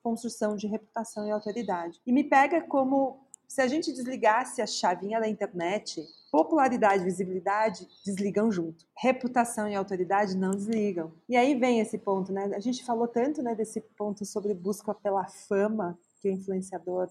construção 0.02 0.56
de 0.56 0.66
reputação 0.66 1.26
e 1.26 1.30
autoridade. 1.30 2.00
E 2.06 2.12
me 2.12 2.24
pega 2.24 2.62
como 2.62 3.23
se 3.48 3.60
a 3.60 3.66
gente 3.66 3.92
desligasse 3.92 4.60
a 4.60 4.66
chavinha 4.66 5.20
da 5.20 5.28
internet, 5.28 6.04
popularidade 6.30 7.02
e 7.02 7.04
visibilidade 7.04 7.88
desligam 8.04 8.50
junto. 8.50 8.84
Reputação 8.96 9.68
e 9.68 9.74
autoridade 9.74 10.36
não 10.36 10.50
desligam. 10.50 11.12
E 11.28 11.36
aí 11.36 11.54
vem 11.54 11.80
esse 11.80 11.98
ponto, 11.98 12.32
né? 12.32 12.50
A 12.54 12.60
gente 12.60 12.84
falou 12.84 13.06
tanto 13.06 13.42
né, 13.42 13.54
desse 13.54 13.80
ponto 13.80 14.24
sobre 14.24 14.52
busca 14.54 14.94
pela 14.94 15.24
fama 15.26 15.98
que 16.20 16.28
o 16.28 16.32
influenciador 16.32 17.08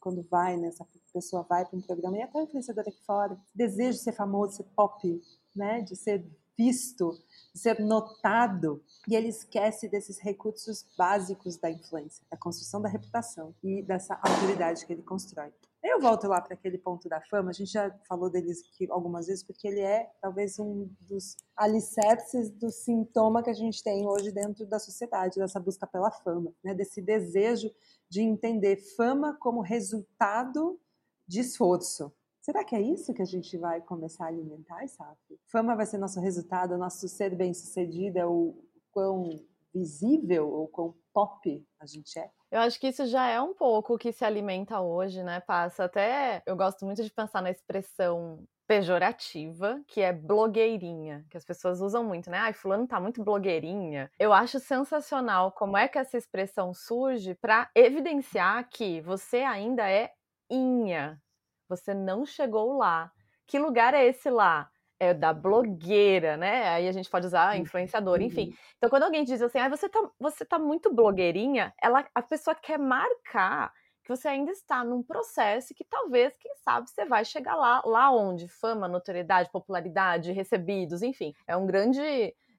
quando 0.00 0.26
vai, 0.30 0.56
né, 0.56 0.68
essa 0.68 0.86
pessoa 1.12 1.42
vai 1.42 1.64
para 1.64 1.78
um 1.78 1.82
programa, 1.82 2.16
e 2.16 2.22
até 2.22 2.42
influenciador 2.42 2.84
aqui 2.88 3.04
fora, 3.04 3.38
desejo 3.54 3.98
de 3.98 4.04
ser 4.04 4.12
famoso, 4.12 4.56
ser 4.56 4.64
pop, 4.74 5.22
né, 5.54 5.82
de 5.82 5.94
ser 5.94 6.24
visto, 6.56 7.18
de 7.54 7.60
ser 7.60 7.78
notado, 7.80 8.82
e 9.08 9.14
ele 9.14 9.28
esquece 9.28 9.88
desses 9.88 10.18
recursos 10.18 10.84
básicos 10.96 11.56
da 11.56 11.70
influência, 11.70 12.24
da 12.30 12.36
construção 12.36 12.80
da 12.80 12.88
reputação 12.88 13.54
e 13.62 13.82
dessa 13.82 14.18
autoridade 14.22 14.84
que 14.84 14.92
ele 14.92 15.02
constrói. 15.02 15.52
Eu 15.82 15.98
volto 15.98 16.28
lá 16.28 16.42
para 16.42 16.54
aquele 16.54 16.76
ponto 16.76 17.08
da 17.08 17.22
fama, 17.22 17.50
a 17.50 17.52
gente 17.54 17.72
já 17.72 17.90
falou 18.06 18.28
deles 18.28 18.62
algumas 18.90 19.26
vezes, 19.26 19.42
porque 19.42 19.66
ele 19.66 19.80
é 19.80 20.10
talvez 20.20 20.58
um 20.58 20.90
dos 21.00 21.36
alicerces 21.56 22.50
do 22.50 22.70
sintoma 22.70 23.42
que 23.42 23.48
a 23.48 23.54
gente 23.54 23.82
tem 23.82 24.06
hoje 24.06 24.30
dentro 24.30 24.66
da 24.66 24.78
sociedade, 24.78 25.38
dessa 25.38 25.58
busca 25.58 25.86
pela 25.86 26.10
fama, 26.10 26.52
né? 26.62 26.74
desse 26.74 27.00
desejo 27.00 27.70
de 28.10 28.20
entender 28.20 28.76
fama 28.94 29.34
como 29.40 29.62
resultado 29.62 30.78
de 31.26 31.40
esforço. 31.40 32.12
Será 32.42 32.62
que 32.62 32.74
é 32.74 32.80
isso 32.80 33.14
que 33.14 33.22
a 33.22 33.26
gente 33.26 33.56
vai 33.56 33.80
começar 33.80 34.24
a 34.24 34.28
alimentar, 34.28 34.86
sabe? 34.88 35.18
Fama 35.46 35.76
vai 35.76 35.86
ser 35.86 35.96
nosso 35.96 36.20
resultado, 36.20 36.76
nosso 36.76 37.08
ser 37.08 37.34
bem-sucedido 37.34 38.18
é 38.18 38.26
o 38.26 38.54
quão 38.90 39.30
visível 39.72 40.50
ou 40.50 40.68
quão 40.68 40.94
pop 41.12 41.66
a 41.78 41.86
gente 41.86 42.18
é? 42.18 42.30
Eu 42.50 42.60
acho 42.60 42.80
que 42.80 42.88
isso 42.88 43.06
já 43.06 43.28
é 43.28 43.40
um 43.40 43.54
pouco 43.54 43.94
o 43.94 43.98
que 43.98 44.12
se 44.12 44.24
alimenta 44.24 44.80
hoje, 44.80 45.22
né? 45.22 45.40
Passa 45.40 45.84
até. 45.84 46.42
Eu 46.44 46.56
gosto 46.56 46.84
muito 46.84 47.02
de 47.02 47.10
pensar 47.10 47.40
na 47.40 47.50
expressão 47.50 48.44
pejorativa, 48.66 49.82
que 49.88 50.00
é 50.00 50.12
blogueirinha, 50.12 51.24
que 51.28 51.36
as 51.36 51.44
pessoas 51.44 51.80
usam 51.80 52.04
muito, 52.04 52.30
né? 52.30 52.38
Ai, 52.38 52.52
fulano 52.52 52.86
tá 52.86 53.00
muito 53.00 53.22
blogueirinha. 53.22 54.10
Eu 54.18 54.32
acho 54.32 54.60
sensacional 54.60 55.52
como 55.52 55.76
é 55.76 55.88
que 55.88 55.98
essa 55.98 56.16
expressão 56.16 56.72
surge 56.72 57.34
para 57.34 57.68
evidenciar 57.74 58.68
que 58.68 59.00
você 59.00 59.38
ainda 59.38 59.88
é 59.90 60.12
inha. 60.48 61.20
Você 61.68 61.94
não 61.94 62.24
chegou 62.24 62.76
lá. 62.76 63.12
Que 63.46 63.58
lugar 63.58 63.94
é 63.94 64.06
esse 64.06 64.30
lá? 64.30 64.70
É 65.00 65.14
da 65.14 65.32
blogueira, 65.32 66.36
né? 66.36 66.68
Aí 66.68 66.86
a 66.86 66.92
gente 66.92 67.08
pode 67.08 67.26
usar 67.26 67.58
influenciador, 67.58 68.20
enfim. 68.20 68.48
Uhum. 68.48 68.54
Então, 68.76 68.90
quando 68.90 69.04
alguém 69.04 69.24
diz 69.24 69.40
assim, 69.40 69.58
ah, 69.58 69.68
você 69.68 69.88
tá, 69.88 70.10
você 70.20 70.44
tá 70.44 70.58
muito 70.58 70.92
blogueirinha, 70.92 71.72
ela, 71.82 72.06
a 72.14 72.20
pessoa 72.20 72.54
quer 72.54 72.78
marcar 72.78 73.72
que 74.04 74.08
você 74.14 74.28
ainda 74.28 74.52
está 74.52 74.84
num 74.84 75.02
processo 75.02 75.74
que 75.74 75.84
talvez, 75.84 76.36
quem 76.38 76.54
sabe, 76.56 76.90
você 76.90 77.06
vai 77.06 77.24
chegar 77.24 77.56
lá, 77.56 77.82
lá 77.84 78.10
onde? 78.10 78.46
Fama, 78.46 78.86
notoriedade, 78.86 79.50
popularidade, 79.50 80.32
recebidos, 80.32 81.02
enfim. 81.02 81.34
É 81.46 81.56
um 81.56 81.66
grande. 81.66 82.00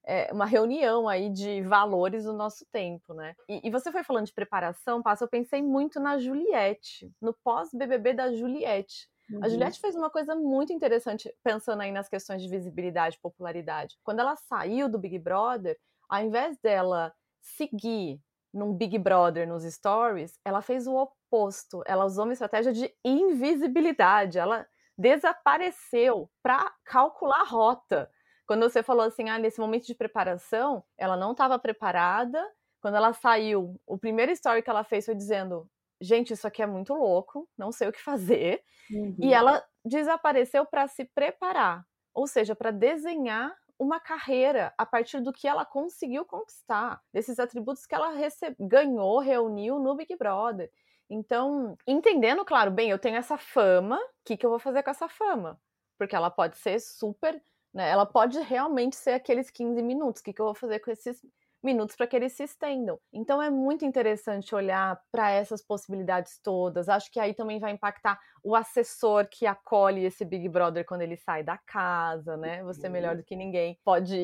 É 0.03 0.33
uma 0.33 0.47
reunião 0.47 1.07
aí 1.07 1.29
de 1.29 1.61
valores 1.61 2.23
do 2.23 2.33
nosso 2.33 2.65
tempo, 2.71 3.13
né? 3.13 3.35
E, 3.47 3.67
e 3.67 3.69
você 3.69 3.91
foi 3.91 4.03
falando 4.03 4.25
de 4.25 4.33
preparação, 4.33 4.99
Passa, 4.99 5.25
eu 5.25 5.29
pensei 5.29 5.61
muito 5.61 5.99
na 5.99 6.17
Juliette, 6.17 7.13
no 7.21 7.35
pós-BBB 7.35 8.15
da 8.15 8.33
Juliette 8.33 9.07
Uhum. 9.31 9.43
A 9.43 9.49
Juliette 9.49 9.79
fez 9.79 9.95
uma 9.95 10.09
coisa 10.09 10.35
muito 10.35 10.73
interessante, 10.73 11.33
pensando 11.43 11.81
aí 11.81 11.91
nas 11.91 12.09
questões 12.09 12.41
de 12.41 12.49
visibilidade 12.49 13.15
e 13.15 13.21
popularidade. 13.21 13.97
Quando 14.03 14.19
ela 14.19 14.35
saiu 14.35 14.89
do 14.89 14.99
Big 14.99 15.17
Brother, 15.17 15.77
ao 16.09 16.21
invés 16.21 16.57
dela 16.59 17.13
seguir 17.41 18.19
num 18.53 18.73
Big 18.73 18.97
Brother 18.97 19.47
nos 19.47 19.63
stories, 19.63 20.37
ela 20.43 20.61
fez 20.61 20.87
o 20.87 20.95
oposto. 20.95 21.81
Ela 21.85 22.05
usou 22.05 22.25
uma 22.25 22.33
estratégia 22.33 22.73
de 22.73 22.93
invisibilidade. 23.03 24.37
Ela 24.37 24.67
desapareceu 24.97 26.29
para 26.43 26.71
calcular 26.85 27.41
a 27.41 27.45
rota. 27.45 28.09
Quando 28.45 28.69
você 28.69 28.83
falou 28.83 29.05
assim, 29.05 29.29
ah, 29.29 29.39
nesse 29.39 29.59
momento 29.59 29.85
de 29.85 29.95
preparação, 29.95 30.83
ela 30.97 31.15
não 31.15 31.31
estava 31.31 31.57
preparada. 31.57 32.45
Quando 32.81 32.95
ela 32.95 33.13
saiu, 33.13 33.79
o 33.87 33.97
primeiro 33.97 34.31
story 34.31 34.61
que 34.61 34.69
ela 34.69 34.83
fez 34.83 35.05
foi 35.05 35.15
dizendo: 35.15 35.69
gente, 36.01 36.33
isso 36.33 36.47
aqui 36.47 36.61
é 36.61 36.67
muito 36.67 36.93
louco, 36.93 37.47
não 37.57 37.71
sei 37.71 37.87
o 37.87 37.91
que 37.91 38.01
fazer. 38.01 38.63
Uhum. 38.89 39.15
E 39.19 39.33
ela 39.33 39.63
desapareceu 39.85 40.65
para 40.65 40.87
se 40.87 41.05
preparar, 41.05 41.85
ou 42.13 42.27
seja, 42.27 42.55
para 42.55 42.71
desenhar 42.71 43.55
uma 43.79 43.99
carreira 43.99 44.73
a 44.77 44.85
partir 44.85 45.21
do 45.21 45.33
que 45.33 45.47
ela 45.47 45.65
conseguiu 45.65 46.23
conquistar, 46.23 47.01
desses 47.11 47.39
atributos 47.39 47.85
que 47.85 47.95
ela 47.95 48.13
ganhou, 48.59 49.19
reuniu 49.19 49.79
no 49.79 49.95
Big 49.95 50.15
Brother. 50.15 50.71
Então, 51.09 51.75
entendendo, 51.87 52.45
claro, 52.45 52.69
bem, 52.69 52.89
eu 52.89 52.99
tenho 52.99 53.17
essa 53.17 53.37
fama, 53.37 53.97
o 53.97 54.09
que, 54.23 54.37
que 54.37 54.45
eu 54.45 54.49
vou 54.49 54.59
fazer 54.59 54.83
com 54.83 54.91
essa 54.91 55.09
fama? 55.09 55.59
Porque 55.97 56.15
ela 56.15 56.29
pode 56.29 56.57
ser 56.57 56.79
super, 56.79 57.41
né? 57.73 57.89
Ela 57.89 58.05
pode 58.05 58.39
realmente 58.39 58.95
ser 58.95 59.11
aqueles 59.11 59.49
15 59.49 59.81
minutos. 59.81 60.21
O 60.21 60.23
que, 60.23 60.31
que 60.31 60.41
eu 60.41 60.45
vou 60.45 60.55
fazer 60.55 60.79
com 60.79 60.91
esses 60.91 61.21
minutos 61.63 61.95
para 61.95 62.07
que 62.07 62.15
eles 62.15 62.33
se 62.33 62.43
estendam. 62.43 62.99
Então 63.13 63.41
é 63.41 63.49
muito 63.49 63.85
interessante 63.85 64.53
olhar 64.55 64.99
para 65.11 65.31
essas 65.31 65.61
possibilidades 65.61 66.39
todas. 66.43 66.89
Acho 66.89 67.11
que 67.11 67.19
aí 67.19 67.33
também 67.33 67.59
vai 67.59 67.71
impactar 67.71 68.19
o 68.43 68.55
assessor 68.55 69.27
que 69.29 69.45
acolhe 69.45 70.05
esse 70.05 70.25
Big 70.25 70.49
Brother 70.49 70.85
quando 70.85 71.01
ele 71.01 71.15
sai 71.15 71.43
da 71.43 71.57
casa, 71.57 72.35
né? 72.37 72.63
Você 72.63 72.89
melhor 72.89 73.15
do 73.15 73.23
que 73.23 73.35
ninguém 73.35 73.77
pode 73.83 74.17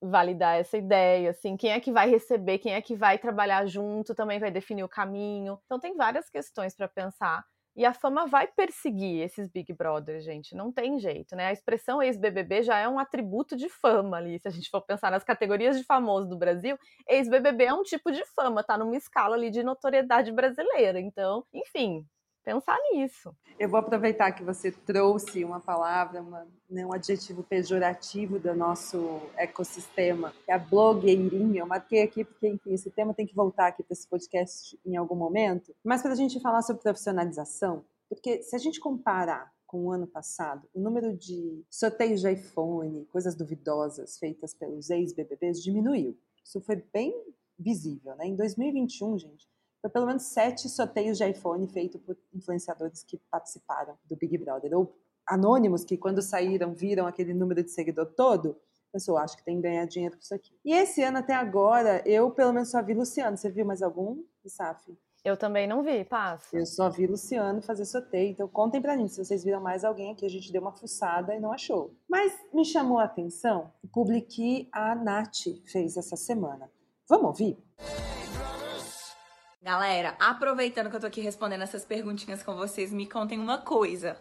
validar 0.00 0.56
essa 0.56 0.76
ideia, 0.78 1.30
assim, 1.30 1.56
quem 1.56 1.72
é 1.72 1.80
que 1.80 1.92
vai 1.92 2.08
receber, 2.08 2.58
quem 2.58 2.74
é 2.74 2.80
que 2.80 2.94
vai 2.94 3.18
trabalhar 3.18 3.66
junto, 3.66 4.14
também 4.14 4.38
vai 4.38 4.50
definir 4.50 4.84
o 4.84 4.88
caminho. 4.88 5.58
Então 5.64 5.80
tem 5.80 5.96
várias 5.96 6.30
questões 6.30 6.74
para 6.74 6.88
pensar 6.88 7.44
e 7.76 7.84
a 7.84 7.92
fama 7.92 8.26
vai 8.26 8.46
perseguir 8.46 9.22
esses 9.22 9.48
Big 9.48 9.72
Brothers, 9.72 10.24
gente. 10.24 10.54
Não 10.54 10.72
tem 10.72 10.98
jeito, 10.98 11.34
né? 11.34 11.46
A 11.46 11.52
expressão 11.52 12.02
ex-BBB 12.02 12.62
já 12.62 12.78
é 12.78 12.88
um 12.88 12.98
atributo 12.98 13.56
de 13.56 13.68
fama 13.68 14.16
ali. 14.16 14.38
Se 14.38 14.48
a 14.48 14.50
gente 14.50 14.70
for 14.70 14.80
pensar 14.80 15.10
nas 15.10 15.24
categorias 15.24 15.76
de 15.76 15.84
famoso 15.84 16.28
do 16.28 16.36
Brasil, 16.36 16.78
ex-BBB 17.08 17.64
é 17.64 17.74
um 17.74 17.82
tipo 17.82 18.12
de 18.12 18.24
fama, 18.34 18.62
tá 18.62 18.78
numa 18.78 18.96
escala 18.96 19.34
ali 19.34 19.50
de 19.50 19.62
notoriedade 19.62 20.30
brasileira. 20.30 21.00
Então, 21.00 21.44
enfim, 21.52 22.06
pensar 22.44 22.76
nisso. 22.90 23.34
Eu 23.58 23.68
vou 23.68 23.78
aproveitar 23.78 24.32
que 24.32 24.42
você 24.42 24.70
trouxe 24.70 25.44
uma 25.44 25.60
palavra, 25.60 26.20
uma, 26.20 26.46
né, 26.68 26.84
um 26.84 26.92
adjetivo 26.92 27.42
pejorativo 27.42 28.38
do 28.38 28.54
nosso 28.54 29.20
ecossistema, 29.36 30.32
que 30.44 30.50
é 30.50 30.54
a 30.54 30.58
blogueirinha. 30.58 31.62
Eu 31.62 31.66
marquei 31.66 32.02
aqui 32.02 32.24
porque, 32.24 32.48
enfim, 32.48 32.72
esse 32.72 32.90
tema 32.90 33.14
tem 33.14 33.26
que 33.26 33.34
voltar 33.34 33.68
aqui 33.68 33.82
para 33.82 33.94
esse 33.94 34.06
podcast 34.06 34.78
em 34.84 34.96
algum 34.96 35.14
momento. 35.14 35.74
Mas 35.82 36.02
para 36.02 36.12
a 36.12 36.16
gente 36.16 36.40
falar 36.40 36.62
sobre 36.62 36.82
profissionalização, 36.82 37.84
porque 38.08 38.42
se 38.42 38.54
a 38.54 38.58
gente 38.58 38.78
comparar 38.78 39.52
com 39.66 39.86
o 39.86 39.90
ano 39.90 40.06
passado, 40.06 40.68
o 40.72 40.80
número 40.80 41.16
de 41.16 41.64
sorteios 41.68 42.20
de 42.20 42.30
iPhone, 42.30 43.06
coisas 43.06 43.34
duvidosas 43.34 44.18
feitas 44.18 44.54
pelos 44.54 44.90
ex-BBBs 44.90 45.62
diminuiu. 45.62 46.16
Isso 46.44 46.60
foi 46.60 46.76
bem 46.92 47.12
visível, 47.58 48.14
né? 48.16 48.26
Em 48.26 48.36
2021, 48.36 49.18
gente, 49.18 49.48
foi 49.84 49.90
pelo 49.90 50.06
menos 50.06 50.22
sete 50.22 50.66
sorteios 50.66 51.18
de 51.18 51.28
iPhone 51.28 51.68
feitos 51.68 52.00
por 52.00 52.16
influenciadores 52.32 53.02
que 53.02 53.18
participaram 53.30 53.98
do 54.08 54.16
Big 54.16 54.38
Brother, 54.38 54.74
ou 54.74 54.96
anônimos 55.26 55.84
que 55.84 55.98
quando 55.98 56.22
saíram 56.22 56.72
viram 56.72 57.06
aquele 57.06 57.34
número 57.34 57.62
de 57.62 57.70
seguidor 57.70 58.06
todo, 58.16 58.56
pensou, 58.90 59.18
acho 59.18 59.36
que 59.36 59.44
tem 59.44 59.56
que 59.56 59.62
ganhar 59.64 59.84
dinheiro 59.84 60.16
com 60.16 60.22
isso 60.22 60.34
aqui. 60.34 60.58
E 60.64 60.72
esse 60.72 61.02
ano 61.02 61.18
até 61.18 61.34
agora, 61.34 62.02
eu 62.08 62.30
pelo 62.30 62.54
menos 62.54 62.70
só 62.70 62.82
vi 62.82 62.94
Luciano. 62.94 63.36
Você 63.36 63.50
viu 63.50 63.66
mais 63.66 63.82
algum, 63.82 64.24
Isaf? 64.42 64.96
Eu 65.22 65.36
também 65.36 65.66
não 65.66 65.82
vi, 65.82 66.02
passa. 66.04 66.56
Eu 66.56 66.64
só 66.64 66.88
vi 66.88 67.06
Luciano 67.06 67.60
fazer 67.60 67.84
sorteio, 67.84 68.30
então 68.30 68.48
contem 68.48 68.80
pra 68.80 68.96
mim 68.96 69.06
se 69.06 69.22
vocês 69.22 69.44
viram 69.44 69.60
mais 69.60 69.84
alguém 69.84 70.12
aqui. 70.12 70.24
A 70.24 70.30
gente 70.30 70.50
deu 70.50 70.62
uma 70.62 70.72
fuçada 70.72 71.34
e 71.34 71.40
não 71.40 71.52
achou. 71.52 71.94
Mas 72.08 72.32
me 72.54 72.64
chamou 72.64 72.98
a 72.98 73.04
atenção 73.04 73.70
o 73.82 73.88
publi 73.88 74.22
que 74.22 74.66
a 74.72 74.94
Nath 74.94 75.44
fez 75.66 75.98
essa 75.98 76.16
semana. 76.16 76.70
Vamos 77.06 77.26
ouvir? 77.26 77.58
Galera, 79.64 80.14
aproveitando 80.20 80.90
que 80.90 80.96
eu 80.96 81.00
tô 81.00 81.06
aqui 81.06 81.22
respondendo 81.22 81.62
essas 81.62 81.86
perguntinhas 81.86 82.42
com 82.42 82.54
vocês, 82.54 82.92
me 82.92 83.06
contem 83.06 83.38
uma 83.38 83.56
coisa. 83.56 84.18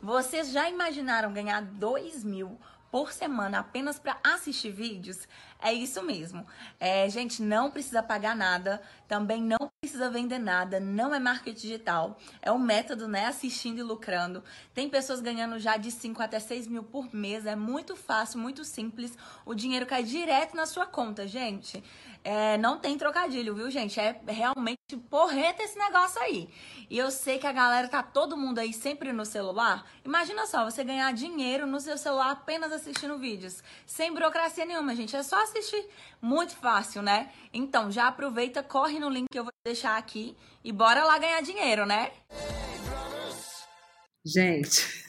Vocês 0.00 0.52
já 0.52 0.70
imaginaram 0.70 1.32
ganhar 1.32 1.62
2 1.62 2.22
mil 2.22 2.56
por 2.92 3.10
semana 3.10 3.58
apenas 3.58 3.98
para 3.98 4.16
assistir 4.22 4.70
vídeos? 4.70 5.26
É 5.60 5.72
isso 5.72 6.00
mesmo. 6.00 6.46
É, 6.78 7.10
gente, 7.10 7.42
não 7.42 7.72
precisa 7.72 8.04
pagar 8.04 8.36
nada, 8.36 8.80
também 9.08 9.42
não 9.42 9.68
precisa 9.80 10.08
vender 10.08 10.38
nada, 10.38 10.78
não 10.78 11.12
é 11.12 11.18
marketing 11.18 11.60
digital. 11.60 12.16
É 12.40 12.52
um 12.52 12.58
método, 12.60 13.08
né? 13.08 13.26
Assistindo 13.26 13.80
e 13.80 13.82
lucrando. 13.82 14.44
Tem 14.72 14.88
pessoas 14.88 15.20
ganhando 15.20 15.58
já 15.58 15.76
de 15.76 15.90
5 15.90 16.22
até 16.22 16.38
6 16.38 16.68
mil 16.68 16.84
por 16.84 17.12
mês. 17.12 17.46
É 17.46 17.56
muito 17.56 17.96
fácil, 17.96 18.38
muito 18.38 18.64
simples. 18.64 19.18
O 19.44 19.54
dinheiro 19.54 19.86
cai 19.86 20.04
direto 20.04 20.54
na 20.54 20.66
sua 20.66 20.86
conta, 20.86 21.26
gente. 21.26 21.82
É, 22.26 22.56
não 22.56 22.78
tem 22.78 22.96
trocadilho, 22.96 23.54
viu, 23.54 23.70
gente? 23.70 24.00
É 24.00 24.18
realmente 24.26 24.96
porreta 25.10 25.62
esse 25.62 25.78
negócio 25.78 26.18
aí. 26.22 26.48
E 26.88 26.96
eu 26.96 27.10
sei 27.10 27.38
que 27.38 27.46
a 27.46 27.52
galera 27.52 27.86
tá 27.86 28.02
todo 28.02 28.34
mundo 28.34 28.60
aí 28.60 28.72
sempre 28.72 29.12
no 29.12 29.26
celular. 29.26 29.84
Imagina 30.02 30.46
só, 30.46 30.64
você 30.64 30.82
ganhar 30.82 31.12
dinheiro 31.12 31.66
no 31.66 31.78
seu 31.78 31.98
celular 31.98 32.30
apenas 32.30 32.72
assistindo 32.72 33.18
vídeos. 33.18 33.62
Sem 33.84 34.10
burocracia 34.10 34.64
nenhuma, 34.64 34.96
gente. 34.96 35.14
É 35.14 35.22
só 35.22 35.36
assistir. 35.42 35.86
Muito 36.22 36.56
fácil, 36.56 37.02
né? 37.02 37.30
Então, 37.52 37.90
já 37.90 38.08
aproveita, 38.08 38.62
corre 38.62 38.98
no 38.98 39.10
link 39.10 39.26
que 39.30 39.38
eu 39.38 39.44
vou 39.44 39.52
deixar 39.62 39.98
aqui 39.98 40.34
e 40.64 40.72
bora 40.72 41.04
lá 41.04 41.18
ganhar 41.18 41.42
dinheiro, 41.42 41.84
né? 41.84 42.10
Gente. 44.24 45.04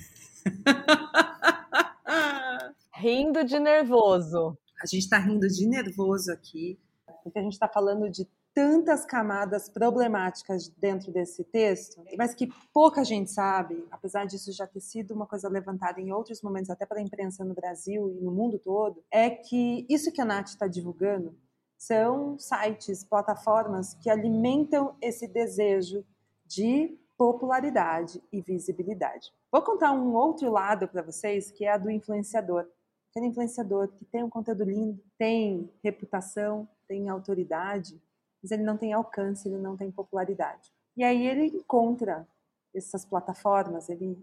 rindo 2.94 3.46
de 3.46 3.58
nervoso. 3.58 4.58
A 4.84 4.86
gente 4.86 5.08
tá 5.08 5.18
rindo 5.18 5.48
de 5.48 5.66
nervoso 5.66 6.30
aqui 6.34 6.78
porque 7.26 7.40
a 7.40 7.42
gente 7.42 7.54
está 7.54 7.68
falando 7.68 8.08
de 8.08 8.28
tantas 8.54 9.04
camadas 9.04 9.68
problemáticas 9.68 10.70
dentro 10.70 11.12
desse 11.12 11.44
texto, 11.44 12.00
mas 12.16 12.36
que 12.36 12.48
pouca 12.72 13.04
gente 13.04 13.32
sabe, 13.32 13.84
apesar 13.90 14.26
disso 14.26 14.52
já 14.52 14.68
ter 14.68 14.80
sido 14.80 15.16
uma 15.16 15.26
coisa 15.26 15.50
levantada 15.50 16.00
em 16.00 16.12
outros 16.12 16.44
momentos, 16.44 16.70
até 16.70 16.86
pela 16.86 17.02
imprensa 17.02 17.44
no 17.44 17.56
Brasil 17.56 18.12
e 18.12 18.24
no 18.24 18.32
mundo 18.32 18.60
todo, 18.60 19.04
é 19.10 19.32
que 19.32 19.88
isso 19.90 20.12
que 20.12 20.22
a 20.22 20.26
Nath 20.26 20.50
está 20.50 20.68
divulgando 20.68 21.36
são 21.80 22.38
sites, 22.38 23.04
plataformas 23.04 23.96
que 23.96 24.10
alimentam 24.10 24.96
esse 25.02 25.28
desejo 25.28 26.06
de 26.46 26.96
popularidade 27.18 28.22
e 28.32 28.40
visibilidade. 28.40 29.34
Vou 29.52 29.64
contar 29.64 29.94
um 29.94 30.14
outro 30.14 30.52
lado 30.52 30.88
para 30.88 31.02
vocês, 31.02 31.50
que 31.50 31.66
é 31.66 31.72
a 31.72 31.78
do 31.78 31.90
influenciador. 31.90 32.68
Aquele 33.10 33.28
influenciador 33.28 33.88
que 33.88 34.06
tem 34.06 34.24
um 34.24 34.30
conteúdo 34.30 34.64
lindo, 34.64 35.02
tem 35.18 35.72
reputação, 35.84 36.70
tem 36.88 37.10
autoridade, 37.10 38.02
mas 38.42 38.52
ele 38.52 38.64
não 38.64 38.78
tem 38.78 38.94
alcance, 38.94 39.48
ele 39.48 39.58
não 39.58 39.76
tem 39.76 39.92
popularidade. 39.92 40.72
E 40.96 41.04
aí 41.04 41.28
ele 41.28 41.48
encontra 41.48 42.28
essas 42.74 43.06
plataformas, 43.06 43.90
ele 43.90 44.18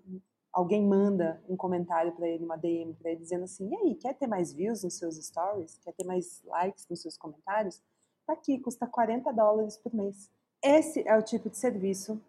alguém 0.52 0.86
manda 0.86 1.42
um 1.48 1.56
comentário 1.56 2.12
para 2.12 2.28
ele, 2.28 2.44
uma 2.44 2.56
DM 2.56 2.94
para 2.94 3.10
ele 3.10 3.20
dizendo 3.20 3.44
assim: 3.44 3.68
"E 3.70 3.76
aí, 3.76 3.94
quer 3.94 4.14
ter 4.14 4.26
mais 4.26 4.52
views 4.52 4.84
nos 4.84 4.94
seus 4.94 5.16
stories? 5.16 5.78
Quer 5.78 5.92
ter 5.92 6.04
mais 6.04 6.42
likes 6.44 6.86
nos 6.88 7.00
seus 7.00 7.16
comentários? 7.16 7.82
Tá 8.26 8.34
aqui, 8.34 8.58
custa 8.58 8.86
40 8.86 9.32
dólares 9.32 9.76
por 9.76 9.94
mês". 9.94 10.30
Esse 10.62 11.06
é 11.08 11.16
o 11.16 11.22
tipo 11.22 11.50
de 11.50 11.56
serviço 11.56 12.20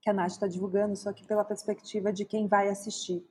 que 0.00 0.10
a 0.10 0.12
Nath 0.12 0.32
está 0.32 0.46
divulgando, 0.46 0.94
só 0.94 1.12
que 1.12 1.26
pela 1.26 1.44
perspectiva 1.44 2.12
de 2.12 2.24
quem 2.24 2.46
vai 2.46 2.68
assistir. 2.68 3.26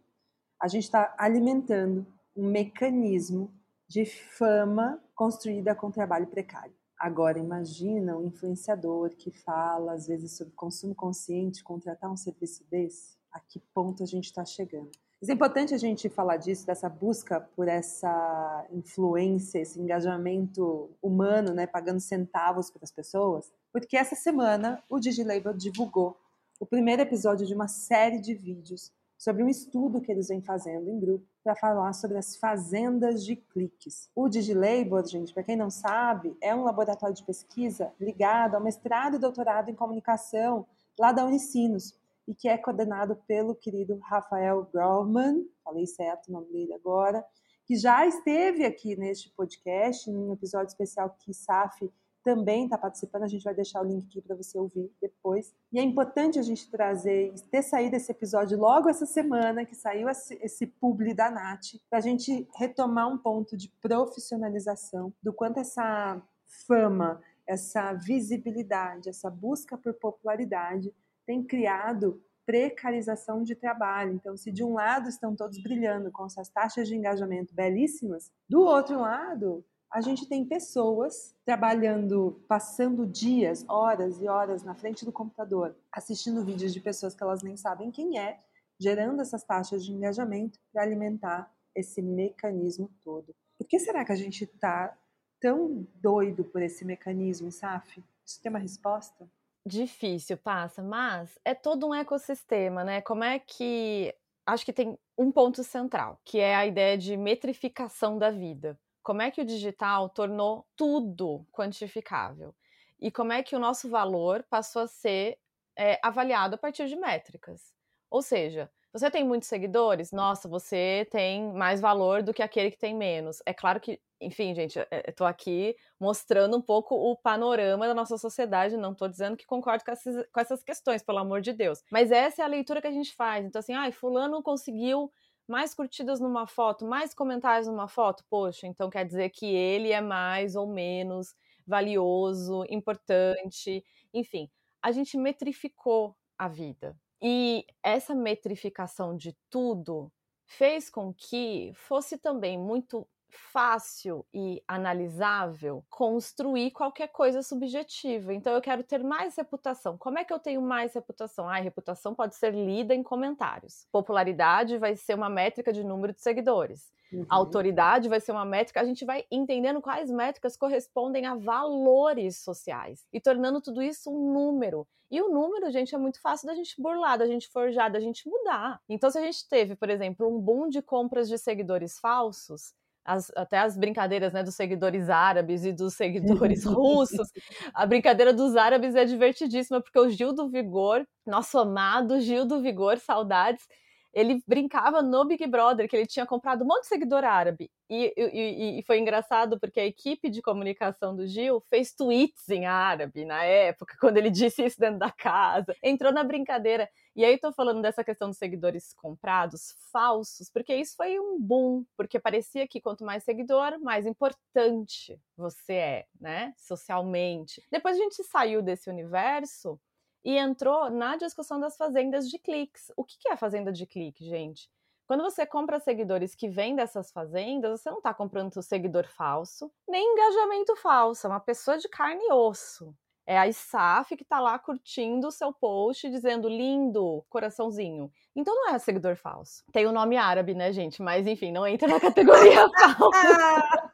A 0.59 0.67
gente 0.67 0.85
está 0.85 1.13
alimentando 1.17 2.05
um 2.35 2.49
mecanismo 2.49 3.53
de 3.93 4.05
fama 4.05 4.99
construída 5.13 5.75
com 5.75 5.91
trabalho 5.91 6.25
precário. 6.25 6.73
Agora, 6.99 7.37
imagina 7.37 8.17
um 8.17 8.25
influenciador 8.25 9.11
que 9.11 9.29
fala, 9.29 9.93
às 9.93 10.07
vezes, 10.07 10.35
sobre 10.35 10.51
consumo 10.55 10.95
consciente, 10.95 11.63
contratar 11.63 12.11
um 12.11 12.17
serviço 12.17 12.63
desse. 12.71 13.15
A 13.31 13.39
que 13.39 13.59
ponto 13.71 14.01
a 14.01 14.05
gente 14.07 14.25
está 14.25 14.43
chegando? 14.43 14.89
Mas 15.21 15.29
é 15.29 15.33
importante 15.33 15.75
a 15.75 15.77
gente 15.77 16.09
falar 16.09 16.37
disso, 16.37 16.65
dessa 16.65 16.89
busca 16.89 17.39
por 17.55 17.67
essa 17.67 18.65
influência, 18.71 19.59
esse 19.59 19.79
engajamento 19.79 20.89
humano, 20.99 21.53
né, 21.53 21.67
pagando 21.67 21.99
centavos 21.99 22.71
para 22.71 22.83
as 22.83 22.91
pessoas, 22.91 23.53
porque 23.71 23.95
essa 23.95 24.15
semana 24.15 24.83
o 24.89 24.99
DigiLabel 24.99 25.53
divulgou 25.53 26.17
o 26.59 26.65
primeiro 26.65 27.03
episódio 27.03 27.45
de 27.45 27.53
uma 27.53 27.67
série 27.67 28.19
de 28.19 28.33
vídeos 28.33 28.91
sobre 29.23 29.41
um 29.41 29.47
estudo 29.47 30.01
que 30.01 30.11
eles 30.11 30.27
vêm 30.27 30.41
fazendo 30.41 30.89
em 30.89 30.99
grupo 30.99 31.25
para 31.41 31.55
falar 31.55 31.93
sobre 31.93 32.17
as 32.17 32.35
fazendas 32.35 33.23
de 33.23 33.37
cliques. 33.37 34.09
O 34.13 34.27
DigiLabel, 34.27 35.05
gente, 35.07 35.33
para 35.33 35.43
quem 35.43 35.55
não 35.55 35.69
sabe, 35.69 36.35
é 36.41 36.53
um 36.53 36.65
laboratório 36.65 37.15
de 37.15 37.23
pesquisa 37.23 37.93
ligado 37.97 38.55
ao 38.55 38.61
mestrado 38.61 39.15
e 39.15 39.19
doutorado 39.19 39.69
em 39.69 39.75
comunicação 39.75 40.65
lá 40.99 41.13
da 41.13 41.23
Unicinos 41.23 41.97
e 42.27 42.35
que 42.35 42.49
é 42.49 42.57
coordenado 42.57 43.15
pelo 43.25 43.55
querido 43.55 43.97
Rafael 43.99 44.67
Grauman, 44.73 45.45
falei 45.63 45.87
certo 45.87 46.27
o 46.27 46.33
nome 46.33 46.51
dele 46.51 46.73
agora, 46.73 47.25
que 47.65 47.77
já 47.77 48.05
esteve 48.05 48.65
aqui 48.65 48.97
neste 48.97 49.29
podcast, 49.29 50.11
num 50.11 50.33
episódio 50.33 50.67
especial 50.67 51.15
que 51.17 51.33
SAF 51.33 51.89
também 52.23 52.65
está 52.65 52.77
participando. 52.77 53.23
A 53.23 53.27
gente 53.27 53.43
vai 53.43 53.53
deixar 53.53 53.81
o 53.81 53.85
link 53.85 54.05
aqui 54.07 54.21
para 54.21 54.35
você 54.35 54.57
ouvir 54.57 54.91
depois. 55.01 55.53
E 55.71 55.79
é 55.79 55.83
importante 55.83 56.39
a 56.39 56.41
gente 56.41 56.69
trazer, 56.71 57.33
ter 57.51 57.61
saído 57.61 57.95
esse 57.95 58.11
episódio 58.11 58.57
logo 58.57 58.89
essa 58.89 59.05
semana, 59.05 59.65
que 59.65 59.75
saiu 59.75 60.09
esse, 60.09 60.35
esse 60.41 60.65
publi 60.65 61.13
da 61.13 61.29
Nath, 61.29 61.75
para 61.89 61.99
a 61.99 62.01
gente 62.01 62.47
retomar 62.55 63.07
um 63.07 63.17
ponto 63.17 63.57
de 63.57 63.69
profissionalização 63.81 65.13
do 65.21 65.33
quanto 65.33 65.59
essa 65.59 66.21
fama, 66.65 67.21
essa 67.45 67.93
visibilidade, 67.93 69.09
essa 69.09 69.29
busca 69.29 69.77
por 69.77 69.93
popularidade 69.95 70.93
tem 71.25 71.43
criado 71.43 72.21
precarização 72.45 73.43
de 73.43 73.55
trabalho. 73.55 74.13
Então, 74.13 74.35
se 74.35 74.51
de 74.51 74.63
um 74.63 74.73
lado 74.73 75.07
estão 75.07 75.35
todos 75.35 75.61
brilhando 75.61 76.11
com 76.11 76.25
essas 76.25 76.49
taxas 76.49 76.87
de 76.87 76.95
engajamento 76.95 77.53
belíssimas, 77.53 78.31
do 78.49 78.61
outro 78.61 78.99
lado, 78.99 79.63
a 79.93 80.01
gente 80.01 80.25
tem 80.25 80.43
pessoas 80.43 81.35
trabalhando, 81.45 82.43
passando 82.47 83.05
dias, 83.05 83.63
horas 83.69 84.19
e 84.19 84.27
horas 84.27 84.63
na 84.63 84.73
frente 84.73 85.05
do 85.05 85.11
computador, 85.11 85.75
assistindo 85.91 86.43
vídeos 86.43 86.73
de 86.73 86.79
pessoas 86.79 87.13
que 87.13 87.21
elas 87.21 87.43
nem 87.43 87.55
sabem 87.55 87.91
quem 87.91 88.17
é, 88.17 88.39
gerando 88.79 89.21
essas 89.21 89.43
taxas 89.43 89.85
de 89.85 89.91
engajamento 89.91 90.59
para 90.71 90.81
alimentar 90.81 91.53
esse 91.75 92.01
mecanismo 92.01 92.89
todo. 93.03 93.35
Por 93.55 93.67
que 93.67 93.77
será 93.77 94.03
que 94.03 94.11
a 94.11 94.15
gente 94.15 94.45
está 94.45 94.97
tão 95.39 95.87
doido 95.93 96.43
por 96.43 96.63
esse 96.63 96.83
mecanismo, 96.83 97.51
Saf? 97.51 98.03
Isso 98.25 98.41
tem 98.41 98.49
uma 98.49 98.57
resposta? 98.57 99.29
Difícil, 99.63 100.37
passa, 100.37 100.81
mas 100.81 101.37
é 101.45 101.53
todo 101.53 101.87
um 101.87 101.93
ecossistema, 101.93 102.83
né? 102.83 102.99
Como 103.01 103.23
é 103.23 103.37
que. 103.37 104.13
Acho 104.45 104.65
que 104.65 104.73
tem 104.73 104.97
um 105.17 105.31
ponto 105.31 105.63
central, 105.63 106.19
que 106.25 106.39
é 106.39 106.55
a 106.55 106.65
ideia 106.65 106.97
de 106.97 107.15
metrificação 107.15 108.17
da 108.17 108.29
vida 108.29 108.77
como 109.03 109.21
é 109.21 109.29
que 109.29 109.41
o 109.41 109.45
digital 109.45 110.09
tornou 110.09 110.65
tudo 110.75 111.45
quantificável 111.51 112.55
e 112.99 113.11
como 113.11 113.33
é 113.33 113.43
que 113.43 113.55
o 113.55 113.59
nosso 113.59 113.89
valor 113.89 114.45
passou 114.49 114.83
a 114.83 114.87
ser 114.87 115.37
é, 115.77 115.99
avaliado 116.01 116.55
a 116.55 116.57
partir 116.57 116.87
de 116.87 116.95
métricas. 116.95 117.73
Ou 118.09 118.21
seja, 118.21 118.71
você 118.93 119.09
tem 119.09 119.23
muitos 119.23 119.49
seguidores, 119.49 120.11
nossa, 120.11 120.47
você 120.47 121.07
tem 121.09 121.51
mais 121.51 121.81
valor 121.81 122.21
do 122.21 122.31
que 122.31 122.43
aquele 122.43 122.69
que 122.69 122.77
tem 122.77 122.95
menos. 122.95 123.41
É 123.43 123.51
claro 123.51 123.79
que, 123.79 123.99
enfim, 124.21 124.53
gente, 124.53 124.77
eu 125.19 125.25
aqui 125.25 125.75
mostrando 125.99 126.55
um 126.55 126.61
pouco 126.61 126.93
o 126.95 127.17
panorama 127.17 127.87
da 127.87 127.93
nossa 127.95 128.19
sociedade, 128.19 128.77
não 128.77 128.91
estou 128.91 129.09
dizendo 129.09 129.35
que 129.35 129.47
concordo 129.47 129.83
com 129.83 129.91
essas, 129.91 130.27
com 130.31 130.39
essas 130.39 130.63
questões, 130.63 131.01
pelo 131.01 131.17
amor 131.17 131.41
de 131.41 131.51
Deus. 131.53 131.81
Mas 131.91 132.11
essa 132.11 132.43
é 132.43 132.45
a 132.45 132.47
leitura 132.47 132.81
que 132.81 132.87
a 132.87 132.91
gente 132.91 133.15
faz. 133.15 133.43
Então, 133.43 133.59
assim, 133.59 133.73
ah, 133.73 133.91
fulano 133.91 134.43
conseguiu 134.43 135.11
mais 135.47 135.73
curtidas 135.73 136.19
numa 136.19 136.47
foto, 136.47 136.85
mais 136.85 137.13
comentários 137.13 137.67
numa 137.67 137.87
foto, 137.87 138.23
poxa, 138.29 138.67
então 138.67 138.89
quer 138.89 139.05
dizer 139.05 139.29
que 139.29 139.45
ele 139.45 139.91
é 139.91 140.01
mais 140.01 140.55
ou 140.55 140.67
menos 140.67 141.35
valioso, 141.65 142.63
importante, 142.69 143.83
enfim, 144.13 144.49
a 144.81 144.91
gente 144.91 145.17
metrificou 145.17 146.15
a 146.37 146.47
vida. 146.47 146.95
E 147.21 147.65
essa 147.81 148.13
metrificação 148.13 149.15
de 149.15 149.35
tudo 149.49 150.11
fez 150.45 150.89
com 150.89 151.13
que 151.13 151.71
fosse 151.73 152.17
também 152.17 152.57
muito 152.59 153.07
fácil 153.37 154.25
e 154.33 154.63
analisável 154.67 155.83
construir 155.89 156.71
qualquer 156.71 157.07
coisa 157.07 157.41
subjetiva. 157.41 158.33
Então 158.33 158.53
eu 158.53 158.61
quero 158.61 158.83
ter 158.83 159.03
mais 159.03 159.35
reputação. 159.35 159.97
Como 159.97 160.17
é 160.17 160.23
que 160.23 160.33
eu 160.33 160.39
tenho 160.39 160.61
mais 160.61 160.93
reputação? 160.93 161.47
Ah, 161.47 161.57
reputação 161.57 162.15
pode 162.15 162.35
ser 162.35 162.53
lida 162.53 162.93
em 162.93 163.03
comentários. 163.03 163.87
Popularidade 163.91 164.77
vai 164.77 164.95
ser 164.95 165.15
uma 165.15 165.29
métrica 165.29 165.71
de 165.71 165.83
número 165.83 166.13
de 166.13 166.21
seguidores. 166.21 166.91
Uhum. 167.11 167.25
Autoridade 167.29 168.09
vai 168.09 168.19
ser 168.19 168.31
uma 168.31 168.45
métrica, 168.45 168.81
a 168.81 168.85
gente 168.85 169.05
vai 169.05 169.23
entendendo 169.29 169.81
quais 169.81 170.09
métricas 170.09 170.57
correspondem 170.57 171.25
a 171.25 171.35
valores 171.35 172.37
sociais 172.37 173.05
e 173.13 173.19
tornando 173.19 173.61
tudo 173.61 173.81
isso 173.81 174.09
um 174.09 174.33
número. 174.33 174.87
E 175.13 175.21
o 175.21 175.29
número, 175.29 175.69
gente, 175.69 175.93
é 175.93 175.97
muito 175.99 176.19
fácil 176.19 176.47
da 176.47 176.55
gente 176.55 176.81
burlar, 176.81 177.19
da 177.19 177.27
gente 177.27 177.47
forjar, 177.47 177.91
da 177.91 177.99
gente 177.99 178.27
mudar. 178.27 178.81
Então, 178.89 179.11
se 179.11 179.19
a 179.19 179.21
gente 179.21 179.47
teve, 179.47 179.75
por 179.75 179.87
exemplo, 179.87 180.27
um 180.27 180.39
boom 180.39 180.69
de 180.69 180.81
compras 180.81 181.29
de 181.29 181.37
seguidores 181.37 181.99
falsos, 181.99 182.73
as, 183.05 183.31
até 183.35 183.59
as 183.59 183.77
brincadeiras 183.77 184.33
né, 184.33 184.43
dos 184.43 184.55
seguidores 184.55 185.09
árabes 185.09 185.65
e 185.65 185.73
dos 185.73 185.93
seguidores 186.53 186.65
russos. 186.65 187.29
A 187.73 187.85
brincadeira 187.85 188.33
dos 188.33 188.55
árabes 188.55 188.95
é 188.95 189.05
divertidíssima, 189.05 189.81
porque 189.81 189.99
o 189.99 190.09
Gil 190.09 190.33
do 190.33 190.49
Vigor, 190.49 191.05
nosso 191.25 191.57
amado 191.57 192.19
Gil 192.21 192.45
do 192.45 192.61
Vigor, 192.61 192.97
saudades, 192.97 193.65
ele 194.13 194.41
brincava 194.47 195.01
no 195.01 195.25
Big 195.25 195.45
Brother 195.47 195.89
que 195.89 195.95
ele 195.95 196.05
tinha 196.05 196.25
comprado 196.25 196.63
um 196.63 196.67
monte 196.67 196.81
de 196.81 196.87
seguidor 196.87 197.23
árabe. 197.23 197.71
E, 197.89 198.13
e, 198.15 198.79
e, 198.79 198.83
foi 198.83 198.99
engraçado 198.99 199.59
porque 199.59 199.79
a 199.79 199.85
equipe 199.85 200.29
de 200.29 200.41
comunicação 200.41 201.15
do 201.15 201.27
Gil 201.27 201.61
fez 201.69 201.93
tweets 201.93 202.47
em 202.49 202.65
árabe 202.65 203.25
na 203.25 203.43
época, 203.43 203.95
quando 203.99 204.17
ele 204.17 204.29
disse 204.29 204.63
isso 204.63 204.79
dentro 204.79 204.99
da 204.99 205.11
casa. 205.11 205.75
Entrou 205.83 206.11
na 206.11 206.23
brincadeira. 206.23 206.89
E 207.15 207.25
aí 207.25 207.37
tô 207.37 207.51
falando 207.51 207.81
dessa 207.81 208.03
questão 208.03 208.29
dos 208.29 208.37
seguidores 208.37 208.93
comprados, 208.93 209.75
falsos, 209.91 210.49
porque 210.49 210.75
isso 210.75 210.95
foi 210.95 211.19
um 211.19 211.39
boom, 211.39 211.85
porque 211.95 212.19
parecia 212.19 212.67
que 212.67 212.81
quanto 212.81 213.03
mais 213.03 213.23
seguidor, 213.23 213.79
mais 213.79 214.05
importante 214.05 215.19
você 215.37 215.73
é, 215.73 216.05
né, 216.19 216.53
socialmente. 216.57 217.63
Depois 217.71 217.95
a 217.95 217.99
gente 217.99 218.23
saiu 218.23 218.61
desse 218.61 218.89
universo 218.89 219.79
e 220.23 220.37
entrou 220.37 220.89
na 220.89 221.15
discussão 221.15 221.59
das 221.59 221.75
fazendas 221.75 222.29
de 222.29 222.37
cliques. 222.39 222.91
O 222.95 223.03
que 223.03 223.27
é 223.27 223.33
a 223.33 223.37
fazenda 223.37 223.71
de 223.71 223.85
clique, 223.85 224.25
gente? 224.25 224.69
Quando 225.05 225.23
você 225.23 225.45
compra 225.45 225.79
seguidores 225.79 226.33
que 226.33 226.47
vêm 226.47 226.75
dessas 226.75 227.11
fazendas, 227.11 227.81
você 227.81 227.89
não 227.89 227.97
está 227.97 228.13
comprando 228.13 228.61
seguidor 228.61 229.07
falso, 229.07 229.71
nem 229.87 230.13
engajamento 230.13 230.75
falso, 230.77 231.27
é 231.27 231.29
uma 231.29 231.39
pessoa 231.39 231.77
de 231.77 231.89
carne 231.89 232.23
e 232.23 232.31
osso. 232.31 232.95
É 233.25 233.37
a 233.37 233.47
ISAF 233.47 234.17
que 234.17 234.23
está 234.23 234.39
lá 234.39 234.59
curtindo 234.59 235.27
o 235.27 235.31
seu 235.31 235.53
post, 235.53 236.09
dizendo 236.09 236.49
lindo, 236.49 237.23
coraçãozinho. 237.29 238.11
Então 238.35 238.53
não 238.53 238.75
é 238.75 238.79
seguidor 238.79 239.15
falso. 239.15 239.63
Tem 239.71 239.85
o 239.85 239.89
um 239.89 239.93
nome 239.93 240.17
árabe, 240.17 240.53
né, 240.53 240.73
gente? 240.73 241.01
Mas 241.01 241.25
enfim, 241.25 241.51
não 241.51 241.65
entra 241.65 241.87
na 241.87 242.01
categoria 242.01 242.67
falsa. 242.97 243.91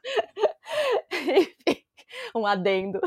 enfim, 1.12 1.84
um 2.34 2.46
adendo. 2.46 3.00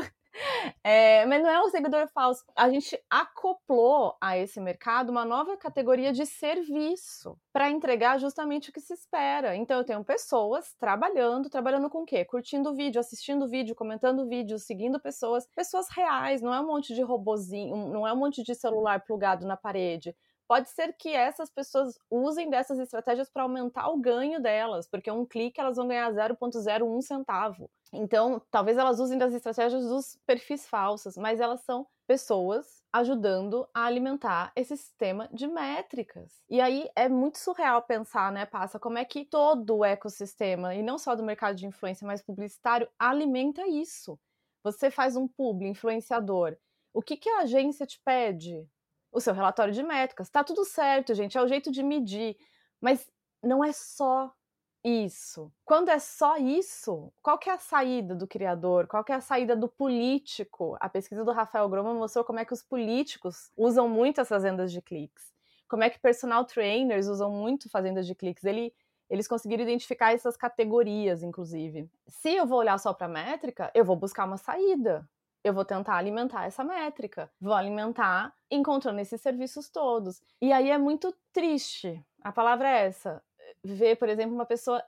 É, 0.82 1.24
mas 1.26 1.42
não 1.42 1.50
é 1.50 1.60
um 1.62 1.68
seguidor 1.68 2.08
falso. 2.08 2.44
A 2.56 2.68
gente 2.68 2.98
acoplou 3.08 4.16
a 4.20 4.36
esse 4.36 4.60
mercado 4.60 5.10
uma 5.10 5.24
nova 5.24 5.56
categoria 5.56 6.12
de 6.12 6.26
serviço 6.26 7.38
para 7.52 7.70
entregar 7.70 8.18
justamente 8.18 8.70
o 8.70 8.72
que 8.72 8.80
se 8.80 8.92
espera. 8.94 9.54
Então, 9.56 9.78
eu 9.78 9.84
tenho 9.84 10.04
pessoas 10.04 10.74
trabalhando, 10.78 11.48
trabalhando 11.48 11.88
com 11.88 12.02
o 12.02 12.06
quê? 12.06 12.24
Curtindo 12.24 12.74
vídeo, 12.74 13.00
assistindo 13.00 13.48
vídeo, 13.48 13.74
comentando 13.74 14.28
vídeo, 14.28 14.58
seguindo 14.58 15.00
pessoas, 15.00 15.46
pessoas 15.54 15.88
reais, 15.90 16.42
não 16.42 16.52
é 16.52 16.60
um 16.60 16.66
monte 16.66 16.94
de 16.94 17.02
robozinho, 17.02 17.76
não 17.88 18.06
é 18.06 18.12
um 18.12 18.16
monte 18.16 18.42
de 18.42 18.54
celular 18.54 19.04
plugado 19.04 19.46
na 19.46 19.56
parede 19.56 20.14
pode 20.48 20.68
ser 20.70 20.92
que 20.94 21.10
essas 21.10 21.50
pessoas 21.50 21.98
usem 22.10 22.50
dessas 22.50 22.78
estratégias 22.78 23.28
para 23.30 23.42
aumentar 23.42 23.88
o 23.88 23.98
ganho 23.98 24.40
delas, 24.40 24.86
porque 24.86 25.10
um 25.10 25.26
clique 25.26 25.60
elas 25.60 25.76
vão 25.76 25.88
ganhar 25.88 26.12
0,01 26.12 27.02
centavo. 27.02 27.70
Então, 27.92 28.42
talvez 28.50 28.76
elas 28.76 28.98
usem 28.98 29.16
das 29.18 29.32
estratégias 29.32 29.86
dos 29.86 30.18
perfis 30.26 30.66
falsos, 30.66 31.16
mas 31.16 31.40
elas 31.40 31.60
são 31.60 31.86
pessoas 32.06 32.82
ajudando 32.92 33.66
a 33.72 33.84
alimentar 33.84 34.52
esse 34.54 34.76
sistema 34.76 35.28
de 35.32 35.46
métricas. 35.46 36.42
E 36.48 36.60
aí 36.60 36.88
é 36.94 37.08
muito 37.08 37.38
surreal 37.38 37.82
pensar, 37.82 38.30
né, 38.32 38.46
Passa, 38.46 38.78
como 38.78 38.98
é 38.98 39.04
que 39.04 39.24
todo 39.24 39.78
o 39.78 39.84
ecossistema, 39.84 40.74
e 40.74 40.82
não 40.82 40.98
só 40.98 41.14
do 41.14 41.22
mercado 41.22 41.56
de 41.56 41.66
influência, 41.66 42.06
mas 42.06 42.22
publicitário, 42.22 42.88
alimenta 42.98 43.66
isso. 43.66 44.18
Você 44.62 44.90
faz 44.90 45.16
um 45.16 45.26
publi, 45.28 45.68
influenciador. 45.68 46.56
O 46.92 47.02
que, 47.02 47.16
que 47.16 47.28
a 47.28 47.40
agência 47.40 47.86
te 47.86 48.00
pede? 48.04 48.68
O 49.14 49.20
seu 49.20 49.32
relatório 49.32 49.72
de 49.72 49.82
métricas. 49.82 50.28
Tá 50.28 50.42
tudo 50.42 50.64
certo, 50.64 51.14
gente, 51.14 51.38
é 51.38 51.42
o 51.42 51.46
jeito 51.46 51.70
de 51.70 51.82
medir. 51.82 52.36
Mas 52.80 53.08
não 53.42 53.64
é 53.64 53.72
só 53.72 54.34
isso. 54.82 55.50
Quando 55.64 55.88
é 55.88 55.98
só 55.98 56.36
isso, 56.36 57.12
qual 57.22 57.38
que 57.38 57.48
é 57.48 57.52
a 57.54 57.58
saída 57.58 58.14
do 58.14 58.26
criador? 58.26 58.86
Qual 58.86 59.04
que 59.04 59.12
é 59.12 59.14
a 59.14 59.20
saída 59.20 59.56
do 59.56 59.68
político? 59.68 60.76
A 60.80 60.88
pesquisa 60.88 61.24
do 61.24 61.32
Rafael 61.32 61.68
Groma 61.68 61.94
mostrou 61.94 62.24
como 62.24 62.40
é 62.40 62.44
que 62.44 62.52
os 62.52 62.62
políticos 62.62 63.50
usam 63.56 63.88
muito 63.88 64.20
essas 64.20 64.42
vendas 64.42 64.72
de 64.72 64.82
cliques. 64.82 65.32
Como 65.68 65.84
é 65.84 65.88
que 65.88 65.98
personal 65.98 66.44
trainers 66.44 67.06
usam 67.06 67.30
muito 67.30 67.70
fazendas 67.70 68.06
de 68.06 68.14
cliques. 68.14 68.44
Ele, 68.44 68.74
eles 69.08 69.28
conseguiram 69.28 69.62
identificar 69.62 70.12
essas 70.12 70.36
categorias, 70.36 71.22
inclusive. 71.22 71.88
Se 72.08 72.34
eu 72.34 72.46
vou 72.46 72.58
olhar 72.58 72.78
só 72.78 72.92
para 72.92 73.08
métrica, 73.08 73.70
eu 73.74 73.84
vou 73.84 73.96
buscar 73.96 74.26
uma 74.26 74.36
saída 74.36 75.08
eu 75.44 75.52
vou 75.52 75.64
tentar 75.64 75.96
alimentar 75.96 76.46
essa 76.46 76.64
métrica, 76.64 77.30
vou 77.40 77.52
alimentar 77.52 78.34
encontrando 78.50 78.98
esses 78.98 79.20
serviços 79.20 79.68
todos. 79.68 80.22
E 80.40 80.52
aí 80.52 80.70
é 80.70 80.78
muito 80.78 81.14
triste, 81.32 82.02
a 82.22 82.32
palavra 82.32 82.68
é 82.68 82.86
essa, 82.86 83.22
ver, 83.62 83.96
por 83.96 84.08
exemplo, 84.08 84.34
uma 84.34 84.46
pessoa 84.46 84.82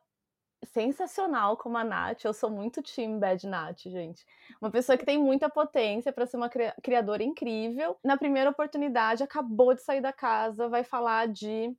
sensacional 0.65 1.57
como 1.57 1.77
a 1.77 1.85
Nath, 1.85 2.25
eu 2.25 2.33
sou 2.33 2.51
muito 2.51 2.83
team 2.83 3.19
Bad 3.19 3.47
Nath, 3.47 3.83
gente. 3.83 4.25
Uma 4.61 4.71
pessoa 4.71 4.97
que 4.97 5.05
tem 5.05 5.19
muita 5.19 5.51
potência 5.51 6.13
para 6.13 6.27
ser 6.27 6.39
uma 6.39 6.49
criadora 6.49 7.23
incrível. 7.23 7.97
Na 8.03 8.17
primeira 8.17 8.51
oportunidade, 8.51 9.23
acabou 9.23 9.75
de 9.75 9.83
sair 9.83 10.01
da 10.01 10.13
casa, 10.13 10.69
vai 10.69 10.83
falar 10.83 11.29
de 11.29 11.77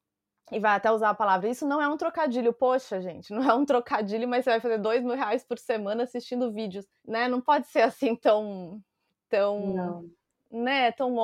e 0.51 0.59
vai 0.59 0.75
até 0.75 0.91
usar 0.91 1.09
a 1.09 1.15
palavra. 1.15 1.49
Isso 1.49 1.67
não 1.67 1.81
é 1.81 1.87
um 1.87 1.97
trocadilho, 1.97 2.53
poxa, 2.53 3.01
gente, 3.01 3.33
não 3.33 3.43
é 3.43 3.53
um 3.53 3.65
trocadilho, 3.65 4.27
mas 4.27 4.43
você 4.43 4.51
vai 4.51 4.59
fazer 4.59 4.77
dois 4.77 5.03
mil 5.03 5.15
reais 5.15 5.43
por 5.43 5.57
semana 5.57 6.03
assistindo 6.03 6.51
vídeos, 6.51 6.85
né? 7.05 7.27
Não 7.27 7.41
pode 7.41 7.67
ser 7.67 7.81
assim 7.81 8.15
tão, 8.15 8.81
tão, 9.29 9.73
não. 9.73 10.09
né? 10.51 10.91
Tão, 10.91 11.15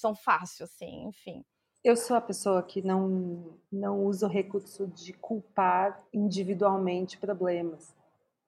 tão 0.00 0.14
fácil 0.14 0.64
assim, 0.64 1.06
enfim. 1.06 1.44
Eu 1.82 1.96
sou 1.96 2.16
a 2.16 2.20
pessoa 2.20 2.62
que 2.62 2.82
não, 2.82 3.56
não 3.70 4.04
usa 4.04 4.26
o 4.26 4.30
recurso 4.30 4.86
de 4.88 5.12
culpar 5.12 6.02
individualmente 6.12 7.16
problemas. 7.18 7.96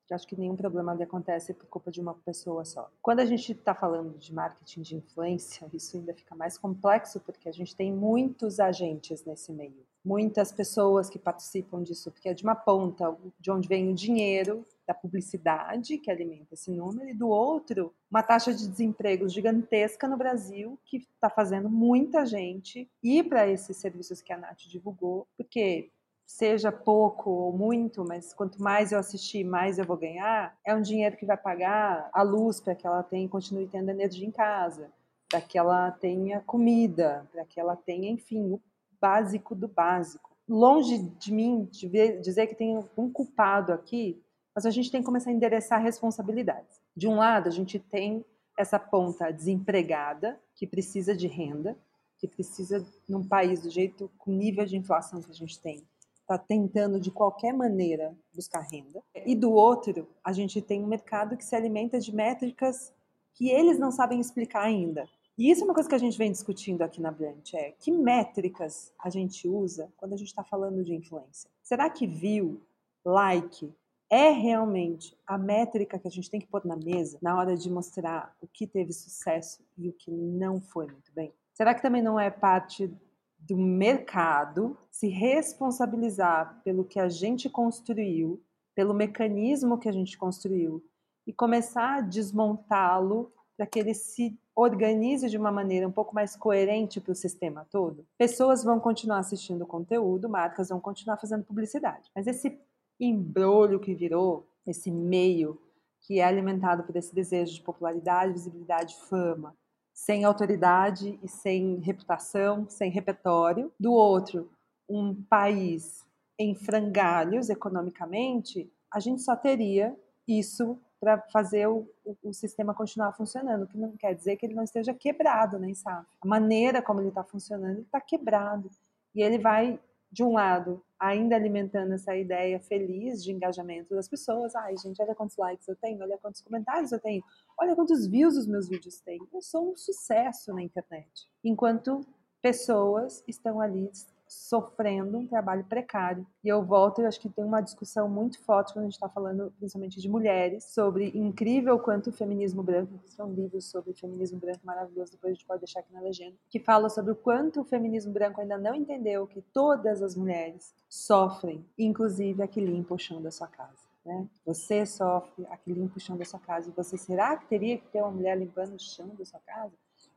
Eu 0.09 0.17
acho 0.17 0.27
que 0.27 0.37
nenhum 0.37 0.57
problema 0.57 0.93
acontece 1.01 1.55
por 1.55 1.67
culpa 1.67 1.89
de 1.93 2.01
uma 2.01 2.15
pessoa 2.15 2.65
só. 2.65 2.91
Quando 3.01 3.21
a 3.21 3.25
gente 3.25 3.53
está 3.53 3.73
falando 3.73 4.19
de 4.19 4.35
marketing 4.35 4.83
de 4.83 4.97
influência, 4.97 5.69
isso 5.73 5.97
ainda 5.97 6.13
fica 6.13 6.35
mais 6.35 6.59
complexo 6.59 7.21
porque 7.21 7.49
a 7.49 7.53
gente 7.53 7.77
tem 7.77 7.93
muitos 7.93 8.59
agentes 8.59 9.25
nesse 9.25 9.53
meio 9.53 9.87
muitas 10.05 10.51
pessoas 10.51 11.11
que 11.11 11.19
participam 11.19 11.83
disso, 11.83 12.11
porque 12.11 12.29
é 12.29 12.35
de 12.35 12.43
uma 12.43 12.55
ponta 12.55 13.15
de 13.39 13.51
onde 13.51 13.69
vem 13.69 13.91
o 13.91 13.95
dinheiro 13.95 14.67
da 14.87 14.95
publicidade 14.95 15.99
que 15.99 16.11
alimenta 16.11 16.55
esse 16.55 16.71
número 16.71 17.09
e 17.09 17.15
do 17.15 17.29
outro 17.29 17.95
uma 18.11 18.23
taxa 18.23 18.53
de 18.53 18.67
desemprego 18.67 19.29
gigantesca 19.29 20.09
no 20.09 20.17
Brasil 20.17 20.79
que 20.85 20.97
está 20.97 21.31
fazendo 21.31 21.69
muita 21.69 22.27
gente 22.27 22.91
ir 23.03 23.29
para 23.29 23.47
esses 23.47 23.77
serviços 23.77 24.21
que 24.21 24.33
a 24.33 24.39
Nath 24.39 24.63
divulgou, 24.69 25.29
porque 25.37 25.91
seja 26.27 26.71
pouco 26.71 27.29
ou 27.29 27.53
muito, 27.53 28.05
mas 28.05 28.33
quanto 28.33 28.63
mais 28.63 28.93
eu 28.93 28.99
assistir, 28.99 29.45
mais 29.45 29.79
eu 29.79 29.85
vou 29.85 29.97
ganhar, 29.97 30.57
é 30.65 30.75
um 30.75 30.81
dinheiro 30.81 31.17
que 31.17 31.27
vai 31.27 31.37
pagar 31.37 32.09
a 32.13 32.23
luz 32.23 32.61
para 32.61 32.75
que 32.75 32.87
ela 32.87 33.03
tenha, 33.03 33.29
continue 33.29 33.67
tendo 33.67 33.91
energia 33.91 34.27
em 34.27 34.31
casa, 34.31 34.91
para 35.29 35.41
que 35.41 35.59
ela 35.59 35.91
tenha 35.91 36.41
comida, 36.41 37.27
para 37.33 37.45
que 37.45 37.59
ela 37.59 37.75
tenha, 37.75 38.09
enfim, 38.11 38.53
o 38.53 38.61
básico 39.01 39.55
do 39.55 39.69
básico. 39.69 40.31
Longe 40.49 40.99
de 40.99 41.33
mim 41.33 41.69
de 41.71 41.89
ver, 41.89 42.21
dizer 42.21 42.47
que 42.47 42.55
tem 42.55 42.77
um 42.97 43.11
culpado 43.11 43.73
aqui, 43.73 44.21
mas 44.55 44.67
a 44.67 44.71
gente 44.71 44.91
tem 44.91 45.01
que 45.01 45.07
começar 45.07 45.31
a 45.31 45.33
endereçar 45.33 45.81
responsabilidades. 45.81 46.81
De 46.97 47.07
um 47.07 47.17
lado, 47.17 47.49
a 47.49 47.53
gente 47.53 47.79
tem 47.79 48.25
essa 48.59 48.79
ponta 48.79 49.33
desempregada, 49.33 50.39
que 50.55 50.67
precisa 50.67 51.17
de 51.17 51.27
renda, 51.27 51.77
que 52.19 52.29
precisa, 52.29 52.87
num 53.09 53.27
país 53.27 53.63
do 53.63 53.71
jeito, 53.71 54.11
com 54.19 54.31
o 54.31 54.37
nível 54.37 54.67
de 54.67 54.77
inflação 54.77 55.23
que 55.23 55.31
a 55.31 55.35
gente 55.35 55.59
tem, 55.59 55.83
está 56.21 56.37
tentando 56.37 57.01
de 57.01 57.11
qualquer 57.11 57.55
maneira 57.55 58.15
buscar 58.35 58.61
renda. 58.61 59.03
E 59.25 59.35
do 59.35 59.53
outro, 59.53 60.07
a 60.23 60.33
gente 60.33 60.61
tem 60.61 60.85
um 60.85 60.87
mercado 60.87 61.37
que 61.37 61.45
se 61.45 61.57
alimenta 61.57 61.99
de 61.99 62.15
métricas 62.15 62.93
que 63.35 63.49
eles 63.49 63.79
não 63.79 63.91
sabem 63.91 64.21
explicar 64.21 64.65
ainda. 64.65 65.09
E 65.41 65.51
isso 65.51 65.63
é 65.63 65.65
uma 65.65 65.73
coisa 65.73 65.89
que 65.89 65.95
a 65.95 65.99
gente 65.99 66.19
vem 66.19 66.31
discutindo 66.31 66.83
aqui 66.83 67.01
na 67.01 67.11
Brilliant, 67.11 67.55
é 67.55 67.71
que 67.71 67.91
métricas 67.91 68.93
a 68.99 69.09
gente 69.09 69.49
usa 69.49 69.91
quando 69.97 70.13
a 70.13 70.17
gente 70.19 70.29
está 70.29 70.45
falando 70.45 70.85
de 70.85 70.95
influência. 70.95 71.49
Será 71.63 71.89
que 71.89 72.07
view, 72.07 72.61
like, 73.03 73.73
é 74.11 74.29
realmente 74.33 75.17
a 75.27 75.39
métrica 75.39 75.99
que 75.99 76.07
a 76.07 76.11
gente 76.11 76.29
tem 76.29 76.39
que 76.39 76.47
pôr 76.47 76.63
na 76.67 76.77
mesa 76.77 77.19
na 77.23 77.39
hora 77.39 77.57
de 77.57 77.71
mostrar 77.71 78.37
o 78.39 78.47
que 78.47 78.67
teve 78.67 78.93
sucesso 78.93 79.65
e 79.79 79.89
o 79.89 79.95
que 79.95 80.11
não 80.11 80.61
foi 80.61 80.87
muito 80.87 81.11
bem? 81.15 81.33
Será 81.55 81.75
que 81.75 81.81
também 81.81 82.03
não 82.03 82.21
é 82.21 82.31
parte 82.31 82.93
do 83.39 83.57
mercado 83.57 84.77
se 84.91 85.09
responsabilizar 85.09 86.61
pelo 86.63 86.85
que 86.85 87.01
a 87.01 87.09
gente 87.09 87.49
construiu, 87.49 88.45
pelo 88.75 88.93
mecanismo 88.93 89.79
que 89.79 89.89
a 89.89 89.93
gente 89.93 90.19
construiu 90.19 90.85
e 91.27 91.33
começar 91.33 91.97
a 91.97 92.01
desmontá-lo 92.03 93.33
para 93.57 93.67
que 93.67 93.79
ele 93.79 93.93
se 93.93 94.39
organize 94.55 95.29
de 95.29 95.39
uma 95.39 95.51
maneira 95.51 95.87
um 95.87 95.93
pouco 95.93 96.15
mais 96.15 96.37
coerente 96.37 97.01
para 97.01 97.13
o 97.13 97.15
sistema 97.15 97.67
todo, 97.71 98.07
pessoas 98.19 98.63
vão 98.65 98.79
continuar 98.79 99.19
assistindo 99.19 99.67
conteúdo, 99.67 100.29
marcas 100.29 100.69
vão 100.69 100.81
continuar 100.81 101.17
fazendo 101.17 101.45
publicidade. 101.45 102.11
Mas 102.15 102.27
esse 102.27 102.59
embrulho 102.99 103.81
que 103.81 103.95
virou, 103.95 104.47
esse 104.67 104.91
meio 104.91 105.61
que 106.03 106.19
é 106.21 106.25
alimentado 106.25 106.83
por 106.85 106.97
esse 106.97 107.15
desejo 107.15 107.55
de 107.55 107.63
popularidade, 107.63 108.33
visibilidade, 108.33 108.97
fama, 109.09 109.55
sem 109.93 110.25
autoridade 110.25 111.19
e 111.23 111.29
sem 111.29 111.79
reputação, 111.81 112.67
sem 112.69 112.91
repertório. 112.91 113.73
Do 113.79 113.93
outro, 113.93 114.51
um 114.89 115.15
país 115.15 116.07
em 116.39 116.55
frangalhos 116.55 117.51
economicamente, 117.51 118.73
a 118.93 118.99
gente 118.99 119.21
só 119.21 119.37
teria 119.37 119.95
isso 120.27 120.79
para 121.01 121.19
fazer 121.33 121.67
o, 121.67 121.89
o, 122.05 122.17
o, 122.25 122.35
sistema 122.35 122.75
continuar 122.75 123.13
funcionando, 123.15 123.63
o 123.63 123.67
que 123.67 123.79
não 123.79 123.97
quer 123.97 124.15
dizer 124.15 124.37
que 124.37 124.45
ele 124.45 124.55
não 124.55 124.63
esteja 124.63 124.93
quebrado, 124.93 125.59
nem 125.59 125.73
né? 125.73 126.07
A 126.21 126.27
maneira 126.29 126.83
como 126.83 127.01
ele 127.01 127.09
está 127.09 127.25
funcionando, 127.25 127.81
está 127.81 127.99
quebrado. 128.01 128.71
E 129.15 129.23
ele 129.23 129.39
vai, 129.39 129.81
de 130.13 130.23
um 130.23 130.35
lado, 130.35 130.85
ainda 130.99 131.35
alimentando 131.35 131.95
essa 131.95 132.15
ideia 132.15 132.61
feliz 132.61 133.25
de 133.25 133.33
engajamento 133.33 133.95
das 133.95 134.07
pessoas. 134.07 134.55
Ai, 134.55 134.77
gente, 134.77 135.01
olha 135.03 135.15
quantos 135.15 135.39
likes 135.39 135.67
eu 135.67 135.77
tenho, 135.77 136.03
olha 136.03 136.19
quantos 136.19 136.43
comentários 136.43 136.93
eu 136.93 137.01
tenho, 137.01 137.25
olha 137.59 137.75
quantos 137.75 138.07
views 138.07 138.37
os 138.37 138.47
meus 138.47 138.69
vídeos 138.69 139.01
têm. 139.01 139.19
Eu 139.33 139.41
sou 139.41 139.73
um 139.73 139.77
sucesso 139.77 140.53
na 140.53 140.63
internet. 140.63 141.31
Enquanto 141.43 142.07
pessoas 142.43 143.25
estão 143.27 143.59
ali 143.59 143.91
sofrendo 144.31 145.19
um 145.19 145.27
trabalho 145.27 145.65
precário. 145.65 146.25
E 146.45 146.49
eu 146.49 146.63
volto, 146.63 147.01
eu 147.01 147.09
acho 147.09 147.21
que 147.21 147.29
tem 147.29 147.45
uma 147.45 147.61
discussão 147.61 148.09
muito 148.09 148.39
forte 148.41 148.73
quando 148.73 148.85
a 148.85 148.87
gente 148.87 148.95
está 148.95 149.09
falando 149.09 149.53
principalmente 149.59 150.01
de 150.01 150.09
mulheres, 150.09 150.65
sobre 150.73 151.09
incrível 151.09 151.77
quanto 151.81 152.11
o 152.11 152.13
feminismo 152.13 152.63
branco, 152.63 152.97
que 152.99 153.13
são 153.13 153.33
livros 153.33 153.65
sobre 153.65 153.93
feminismo 153.93 154.39
branco 154.39 154.61
maravilhoso, 154.63 155.13
depois 155.13 155.33
a 155.33 155.35
gente 155.35 155.47
pode 155.47 155.61
deixar 155.63 155.81
aqui 155.81 155.93
na 155.93 156.01
legenda, 156.01 156.37
que 156.49 156.61
fala 156.61 156.89
sobre 156.89 157.11
o 157.11 157.17
quanto 157.17 157.61
o 157.61 157.65
feminismo 157.65 158.13
branco 158.13 158.41
ainda 158.41 158.57
não 158.57 158.75
entendeu 158.75 159.27
que 159.27 159.43
todas 159.53 160.01
as 160.01 160.15
mulheres 160.15 160.73
sofrem, 160.89 161.65
inclusive 161.77 162.41
a 162.41 162.47
que 162.47 162.61
limpa 162.61 162.95
o 162.95 162.99
chão 162.99 163.21
da 163.21 163.33
sua 163.33 163.49
casa. 163.49 163.91
Né? 164.05 164.29
Você 164.47 164.87
sofre, 164.87 165.45
a 165.51 165.57
que 165.57 165.73
limpa 165.73 165.97
o 165.97 166.01
chão 166.01 166.17
da 166.17 166.25
sua 166.25 166.39
casa, 166.39 166.71
e 166.71 166.73
você 166.73 166.97
será 166.97 167.37
que 167.37 167.49
teria 167.49 167.79
que 167.79 167.89
ter 167.89 168.01
uma 168.01 168.13
mulher 168.13 168.39
limpando 168.39 168.75
o 168.75 168.79
chão 168.79 169.09
da 169.09 169.25
sua 169.25 169.41
casa? 169.41 169.75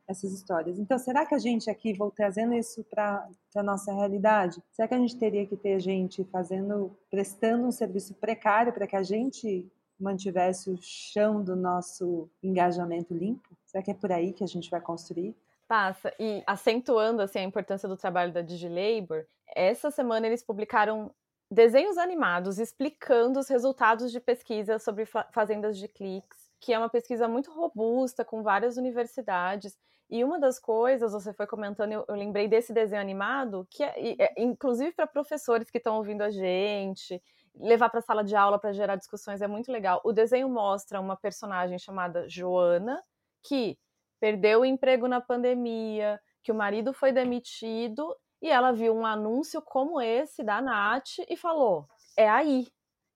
Essas 0.08 0.32
histórias. 0.32 0.78
Então, 0.78 0.98
será 0.98 1.26
que 1.26 1.34
a 1.34 1.40
gente 1.40 1.70
aqui, 1.70 1.94
vou 1.94 2.12
trazendo 2.12 2.54
isso 2.54 2.84
para 2.84 3.28
a 3.56 3.64
nossa 3.64 3.94
realidade, 3.94 4.62
será 4.72 4.88
que 4.88 4.94
a 4.94 5.00
gente 5.00 5.18
teria 5.18 5.46
que 5.46 5.56
ter 5.56 5.80
gente 5.80 6.24
fazendo, 6.26 6.98
prestando 7.10 7.68
um 7.68 7.72
serviço 7.72 8.14
precário 8.16 8.74
para 8.74 8.88
que 8.88 8.96
a 8.96 9.04
gente 9.04 9.72
mantivesse 10.00 10.70
o 10.70 10.78
chão 10.82 11.44
do 11.44 11.56
nosso 11.56 12.30
engajamento 12.42 13.14
limpo? 13.14 13.50
Será 13.66 13.84
que 13.84 13.92
é 13.92 13.94
por 13.94 14.12
aí 14.12 14.34
que 14.34 14.44
a 14.44 14.48
gente 14.48 14.70
vai 14.70 14.82
construir? 14.82 15.36
Passa. 15.68 16.14
E 16.20 16.44
acentuando 16.46 17.22
assim 17.22 17.40
a 17.40 17.44
importância 17.44 17.88
do 17.88 17.96
trabalho 17.96 18.34
da 18.34 18.42
DigiLabor, 18.42 19.26
essa 19.56 19.90
semana 19.90 20.28
eles 20.28 20.44
publicaram 20.44 21.12
desenhos 21.50 21.98
animados 21.98 22.60
explicando 22.60 23.40
os 23.40 23.48
resultados 23.48 24.12
de 24.12 24.20
pesquisa 24.20 24.80
sobre 24.80 25.06
fazendas 25.32 25.78
de 25.78 25.88
cliques, 25.88 26.52
que 26.60 26.74
é 26.74 26.78
uma 26.78 26.90
pesquisa 26.90 27.28
muito 27.28 27.52
robusta 27.52 28.26
com 28.26 28.42
várias 28.42 28.78
universidades. 28.78 29.78
E 30.10 30.24
uma 30.24 30.40
das 30.40 30.60
coisas, 30.60 31.14
você 31.14 31.34
foi 31.34 31.48
comentando, 31.48 31.92
eu, 31.92 32.06
eu 32.08 32.16
lembrei 32.16 32.48
desse 32.48 32.74
desenho 32.74 33.02
animado, 33.02 33.68
que 33.70 33.84
é, 33.84 34.16
é 34.20 34.34
inclusive 34.38 34.92
para 34.92 35.08
professores 35.08 35.70
que 35.70 35.78
estão 35.78 35.98
ouvindo 35.98 36.22
a 36.22 36.30
gente, 36.30 37.22
levar 37.56 37.90
para 37.90 38.00
a 38.00 38.04
sala 38.04 38.24
de 38.24 38.36
aula 38.36 38.60
para 38.60 38.74
gerar 38.74 38.96
discussões 38.96 39.42
é 39.42 39.48
muito 39.48 39.72
legal. 39.72 40.02
O 40.04 40.12
desenho 40.12 40.50
mostra 40.50 41.00
uma 41.00 41.16
personagem 41.16 41.78
chamada 41.80 42.28
Joana, 42.28 43.02
que 43.44 43.78
perdeu 44.20 44.62
o 44.62 44.66
emprego 44.66 45.08
na 45.08 45.22
pandemia, 45.22 46.20
que 46.44 46.52
o 46.52 46.56
marido 46.56 46.94
foi 46.94 47.12
demitido 47.12 48.16
e 48.42 48.50
ela 48.50 48.72
viu 48.74 48.94
um 48.94 49.06
anúncio 49.06 49.62
como 49.62 50.02
esse 50.02 50.44
da 50.44 50.62
Nath 50.62 51.20
e 51.30 51.38
falou: 51.38 51.88
é 52.18 52.30
aí, 52.30 52.68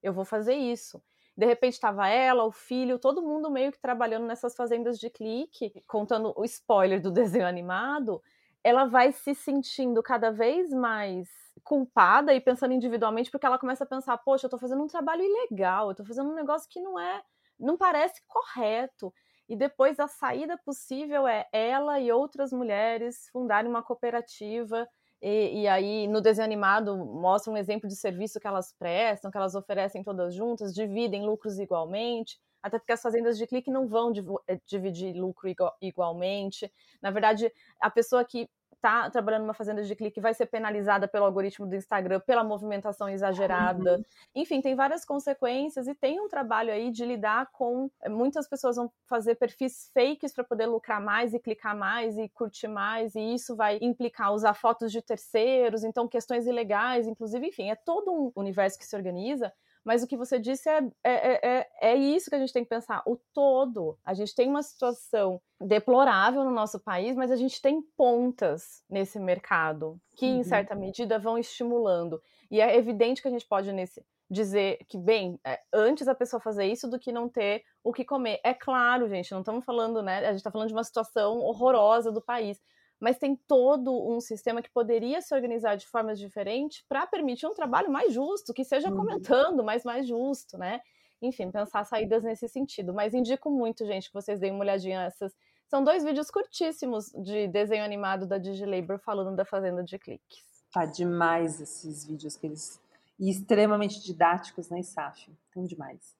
eu 0.02 0.12
vou 0.12 0.24
fazer 0.24 0.54
isso. 0.54 1.02
De 1.38 1.46
repente 1.46 1.74
estava 1.74 2.08
ela, 2.08 2.42
o 2.44 2.50
filho, 2.50 2.98
todo 2.98 3.22
mundo 3.22 3.48
meio 3.48 3.70
que 3.70 3.78
trabalhando 3.78 4.26
nessas 4.26 4.56
fazendas 4.56 4.98
de 4.98 5.08
clique, 5.08 5.72
contando 5.86 6.34
o 6.36 6.44
spoiler 6.44 7.00
do 7.00 7.12
desenho 7.12 7.46
animado. 7.46 8.20
Ela 8.64 8.86
vai 8.86 9.12
se 9.12 9.36
sentindo 9.36 10.02
cada 10.02 10.32
vez 10.32 10.70
mais 10.72 11.28
culpada 11.62 12.34
e 12.34 12.40
pensando 12.40 12.74
individualmente, 12.74 13.30
porque 13.30 13.46
ela 13.46 13.56
começa 13.58 13.84
a 13.84 13.86
pensar: 13.86 14.18
poxa, 14.18 14.46
eu 14.46 14.50
tô 14.50 14.58
fazendo 14.58 14.82
um 14.82 14.88
trabalho 14.88 15.22
ilegal, 15.22 15.90
eu 15.90 15.94
tô 15.94 16.04
fazendo 16.04 16.28
um 16.28 16.34
negócio 16.34 16.68
que 16.68 16.80
não 16.80 16.98
é, 16.98 17.22
não 17.58 17.76
parece 17.76 18.20
correto. 18.26 19.14
E 19.48 19.54
depois 19.56 20.00
a 20.00 20.08
saída 20.08 20.58
possível 20.58 21.26
é 21.26 21.46
ela 21.52 22.00
e 22.00 22.10
outras 22.10 22.52
mulheres 22.52 23.28
fundarem 23.30 23.70
uma 23.70 23.82
cooperativa. 23.82 24.88
E, 25.20 25.62
e, 25.62 25.68
aí, 25.68 26.06
no 26.06 26.20
desenho 26.20 26.44
animado, 26.44 26.96
mostra 26.96 27.52
um 27.52 27.56
exemplo 27.56 27.88
de 27.88 27.96
serviço 27.96 28.38
que 28.38 28.46
elas 28.46 28.72
prestam, 28.78 29.30
que 29.30 29.36
elas 29.36 29.54
oferecem 29.54 30.02
todas 30.02 30.34
juntas, 30.34 30.72
dividem 30.74 31.26
lucros 31.26 31.58
igualmente, 31.58 32.38
até 32.62 32.78
porque 32.78 32.92
as 32.92 33.02
fazendas 33.02 33.36
de 33.36 33.46
clique 33.46 33.70
não 33.70 33.88
vão 33.88 34.12
eh, 34.46 34.60
dividir 34.66 35.14
lucro 35.14 35.48
igualmente. 35.80 36.72
Na 37.02 37.10
verdade, 37.10 37.52
a 37.80 37.90
pessoa 37.90 38.24
que 38.24 38.48
está 38.78 39.10
trabalhando 39.10 39.42
numa 39.42 39.54
fazenda 39.54 39.82
de 39.82 39.94
clique 39.94 40.20
vai 40.20 40.32
ser 40.32 40.46
penalizada 40.46 41.06
pelo 41.06 41.24
algoritmo 41.26 41.66
do 41.66 41.74
Instagram 41.74 42.20
pela 42.20 42.42
movimentação 42.42 43.08
exagerada. 43.08 43.96
Uhum. 43.96 44.04
Enfim, 44.34 44.60
tem 44.60 44.74
várias 44.74 45.04
consequências 45.04 45.86
e 45.86 45.94
tem 45.94 46.20
um 46.20 46.28
trabalho 46.28 46.72
aí 46.72 46.90
de 46.90 47.04
lidar 47.04 47.50
com 47.52 47.90
eh, 48.02 48.08
muitas 48.08 48.48
pessoas 48.48 48.76
vão 48.76 48.90
fazer 49.06 49.34
perfis 49.34 49.90
fakes 49.92 50.32
para 50.32 50.44
poder 50.44 50.66
lucrar 50.66 51.00
mais 51.00 51.34
e 51.34 51.38
clicar 51.38 51.76
mais 51.76 52.16
e 52.18 52.28
curtir 52.28 52.68
mais 52.68 53.14
e 53.14 53.34
isso 53.34 53.54
vai 53.56 53.78
implicar 53.82 54.32
usar 54.32 54.54
fotos 54.54 54.92
de 54.92 55.02
terceiros, 55.02 55.84
então 55.84 56.08
questões 56.08 56.46
ilegais, 56.46 57.06
inclusive, 57.06 57.46
enfim, 57.46 57.70
é 57.70 57.74
todo 57.74 58.12
um 58.12 58.32
universo 58.36 58.78
que 58.78 58.86
se 58.86 58.96
organiza 58.96 59.52
mas 59.88 60.02
o 60.02 60.06
que 60.06 60.18
você 60.18 60.38
disse 60.38 60.68
é, 60.68 60.82
é, 61.02 61.48
é, 61.48 61.68
é 61.80 61.96
isso 61.96 62.28
que 62.28 62.36
a 62.36 62.38
gente 62.38 62.52
tem 62.52 62.62
que 62.62 62.68
pensar, 62.68 63.02
o 63.06 63.16
todo. 63.32 63.98
A 64.04 64.12
gente 64.12 64.34
tem 64.34 64.46
uma 64.46 64.62
situação 64.62 65.40
deplorável 65.58 66.44
no 66.44 66.50
nosso 66.50 66.78
país, 66.78 67.16
mas 67.16 67.30
a 67.30 67.36
gente 67.36 67.62
tem 67.62 67.80
pontas 67.96 68.82
nesse 68.90 69.18
mercado 69.18 69.98
que, 70.14 70.26
uhum. 70.26 70.40
em 70.40 70.42
certa 70.42 70.74
medida, 70.74 71.18
vão 71.18 71.38
estimulando. 71.38 72.20
E 72.50 72.60
é 72.60 72.76
evidente 72.76 73.22
que 73.22 73.28
a 73.28 73.30
gente 73.30 73.48
pode 73.48 73.72
nesse, 73.72 74.04
dizer 74.30 74.84
que, 74.90 74.98
bem, 74.98 75.40
é, 75.42 75.58
antes 75.72 76.06
a 76.06 76.14
pessoa 76.14 76.38
fazer 76.38 76.66
isso 76.66 76.86
do 76.86 76.98
que 76.98 77.10
não 77.10 77.26
ter 77.26 77.62
o 77.82 77.90
que 77.90 78.04
comer. 78.04 78.40
É 78.44 78.52
claro, 78.52 79.08
gente, 79.08 79.32
não 79.32 79.40
estamos 79.40 79.64
falando, 79.64 80.02
né? 80.02 80.18
A 80.18 80.32
gente 80.32 80.36
está 80.36 80.50
falando 80.50 80.68
de 80.68 80.74
uma 80.74 80.84
situação 80.84 81.38
horrorosa 81.38 82.12
do 82.12 82.20
país 82.20 82.60
mas 83.00 83.18
tem 83.18 83.36
todo 83.36 83.92
um 84.10 84.20
sistema 84.20 84.62
que 84.62 84.70
poderia 84.70 85.20
se 85.20 85.34
organizar 85.34 85.76
de 85.76 85.86
formas 85.86 86.18
diferentes 86.18 86.84
para 86.88 87.06
permitir 87.06 87.46
um 87.46 87.54
trabalho 87.54 87.90
mais 87.90 88.12
justo, 88.12 88.52
que 88.52 88.64
seja 88.64 88.88
uhum. 88.88 88.96
comentando, 88.96 89.62
mas 89.64 89.84
mais 89.84 90.06
justo, 90.06 90.58
né? 90.58 90.80
Enfim, 91.20 91.50
pensar 91.50 91.84
saídas 91.84 92.22
nesse 92.22 92.48
sentido. 92.48 92.94
Mas 92.94 93.14
indico 93.14 93.50
muito, 93.50 93.84
gente, 93.86 94.08
que 94.08 94.14
vocês 94.14 94.38
deem 94.38 94.52
uma 94.52 94.60
olhadinha 94.60 95.02
nessas. 95.04 95.34
São 95.68 95.84
dois 95.84 96.04
vídeos 96.04 96.30
curtíssimos 96.30 97.10
de 97.12 97.48
desenho 97.48 97.84
animado 97.84 98.26
da 98.26 98.38
DigiLabor 98.38 98.98
falando 98.98 99.36
da 99.36 99.44
fazenda 99.44 99.82
de 99.82 99.98
cliques. 99.98 100.44
Tá 100.72 100.84
demais 100.84 101.60
esses 101.60 102.04
vídeos 102.06 102.36
que 102.36 102.46
eles 102.46 102.80
e 103.18 103.30
extremamente 103.30 104.00
didáticos, 104.02 104.70
né, 104.70 104.82
Saf? 104.82 105.28
Tão 105.52 105.64
demais. 105.64 106.16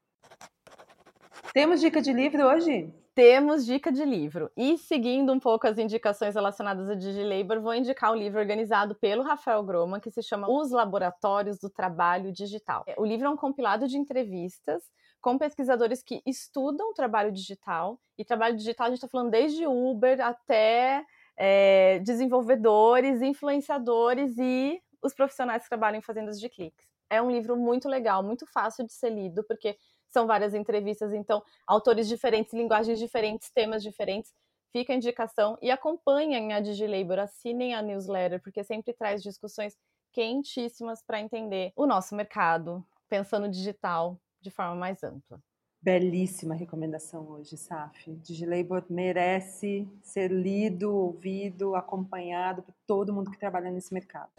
Temos 1.53 1.81
dica 1.81 2.03
de 2.03 2.13
livro 2.13 2.45
hoje? 2.45 2.93
Temos 3.19 3.67
dica 3.67 3.91
de 3.91 4.05
livro. 4.05 4.49
E 4.57 4.79
seguindo 4.79 5.33
um 5.33 5.41
pouco 5.41 5.67
as 5.67 5.77
indicações 5.77 6.37
relacionadas 6.37 6.89
a 6.89 6.95
DigiLabor, 6.95 7.61
vou 7.61 7.75
indicar 7.75 8.13
um 8.13 8.15
livro 8.15 8.39
organizado 8.39 8.95
pelo 8.95 9.25
Rafael 9.25 9.61
Groma, 9.65 9.99
que 9.99 10.09
se 10.09 10.23
chama 10.23 10.49
Os 10.49 10.71
Laboratórios 10.71 11.59
do 11.59 11.69
Trabalho 11.69 12.31
Digital. 12.31 12.85
O 12.97 13.05
livro 13.05 13.27
é 13.27 13.29
um 13.29 13.37
compilado 13.37 13.89
de 13.89 13.99
entrevistas 13.99 14.85
com 15.21 15.37
pesquisadores 15.37 16.01
que 16.01 16.23
estudam 16.25 16.91
o 16.91 16.95
trabalho 16.95 17.33
digital. 17.33 17.99
E 18.17 18.25
trabalho 18.25 18.57
digital 18.57 18.87
a 18.87 18.91
gente 18.91 18.99
está 18.99 19.09
falando 19.09 19.33
desde 19.33 19.67
Uber 19.67 20.21
até 20.21 21.05
é, 21.37 21.99
desenvolvedores, 21.99 23.21
influenciadores 23.21 24.39
e 24.39 24.81
os 25.03 25.13
profissionais 25.13 25.65
que 25.65 25.69
trabalham 25.69 25.99
em 25.99 26.03
fazendas 26.03 26.39
de 26.39 26.49
cliques. 26.49 26.87
É 27.11 27.21
um 27.21 27.33
livro 27.33 27.57
muito 27.57 27.89
legal, 27.89 28.23
muito 28.23 28.47
fácil 28.47 28.87
de 28.87 28.93
ser 28.93 29.11
lido, 29.11 29.43
porque 29.43 29.77
são 30.11 30.27
várias 30.27 30.55
entrevistas, 30.55 31.13
então, 31.13 31.43
autores 31.67 32.09
diferentes, 32.09 32.53
linguagens 32.53 32.99
diferentes, 32.99 33.51
temas 33.51 33.83
diferentes. 33.83 34.33
Fica 34.71 34.93
a 34.93 34.97
indicação 34.97 35.57
e 35.63 35.71
acompanhem 35.71 36.53
a 36.53 36.61
DigiLabor, 36.61 37.19
assinem 37.19 37.75
a 37.75 37.83
newsletter, 37.83 38.41
porque 38.43 38.63
sempre 38.63 38.93
traz 38.93 39.23
discussões 39.23 39.77
quentíssimas 40.13 41.03
para 41.03 41.21
entender 41.21 41.73
o 41.75 41.87
nosso 41.87 42.15
mercado, 42.15 42.85
pensando 43.09 43.49
digital 43.49 44.21
de 44.41 44.51
forma 44.51 44.75
mais 44.75 45.03
ampla. 45.03 45.41
Belíssima 45.81 46.55
recomendação 46.55 47.29
hoje, 47.29 47.57
Saf. 47.57 48.13
DigiLabor 48.17 48.85
merece 48.91 49.89
ser 50.03 50.31
lido, 50.31 50.93
ouvido, 50.93 51.77
acompanhado 51.77 52.63
por 52.63 52.75
todo 52.87 53.15
mundo 53.15 53.31
que 53.31 53.39
trabalha 53.39 53.71
nesse 53.71 53.95
mercado. 53.95 54.31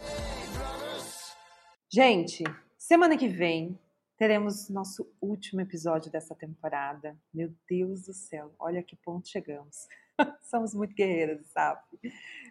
Gente, 1.92 2.44
semana 2.78 3.18
que 3.18 3.28
vem 3.28 3.80
teremos 4.20 4.70
nosso 4.70 5.10
último 5.22 5.62
episódio 5.62 6.12
dessa 6.12 6.36
temporada. 6.36 7.18
Meu 7.34 7.54
Deus 7.70 8.04
do 8.04 8.14
céu, 8.14 8.54
olha 8.60 8.84
que 8.84 8.98
ponto 8.98 9.30
chegamos. 9.30 9.88
Somos 10.44 10.74
muito 10.74 10.94
guerreiras, 10.94 11.48
sabe? 11.54 11.82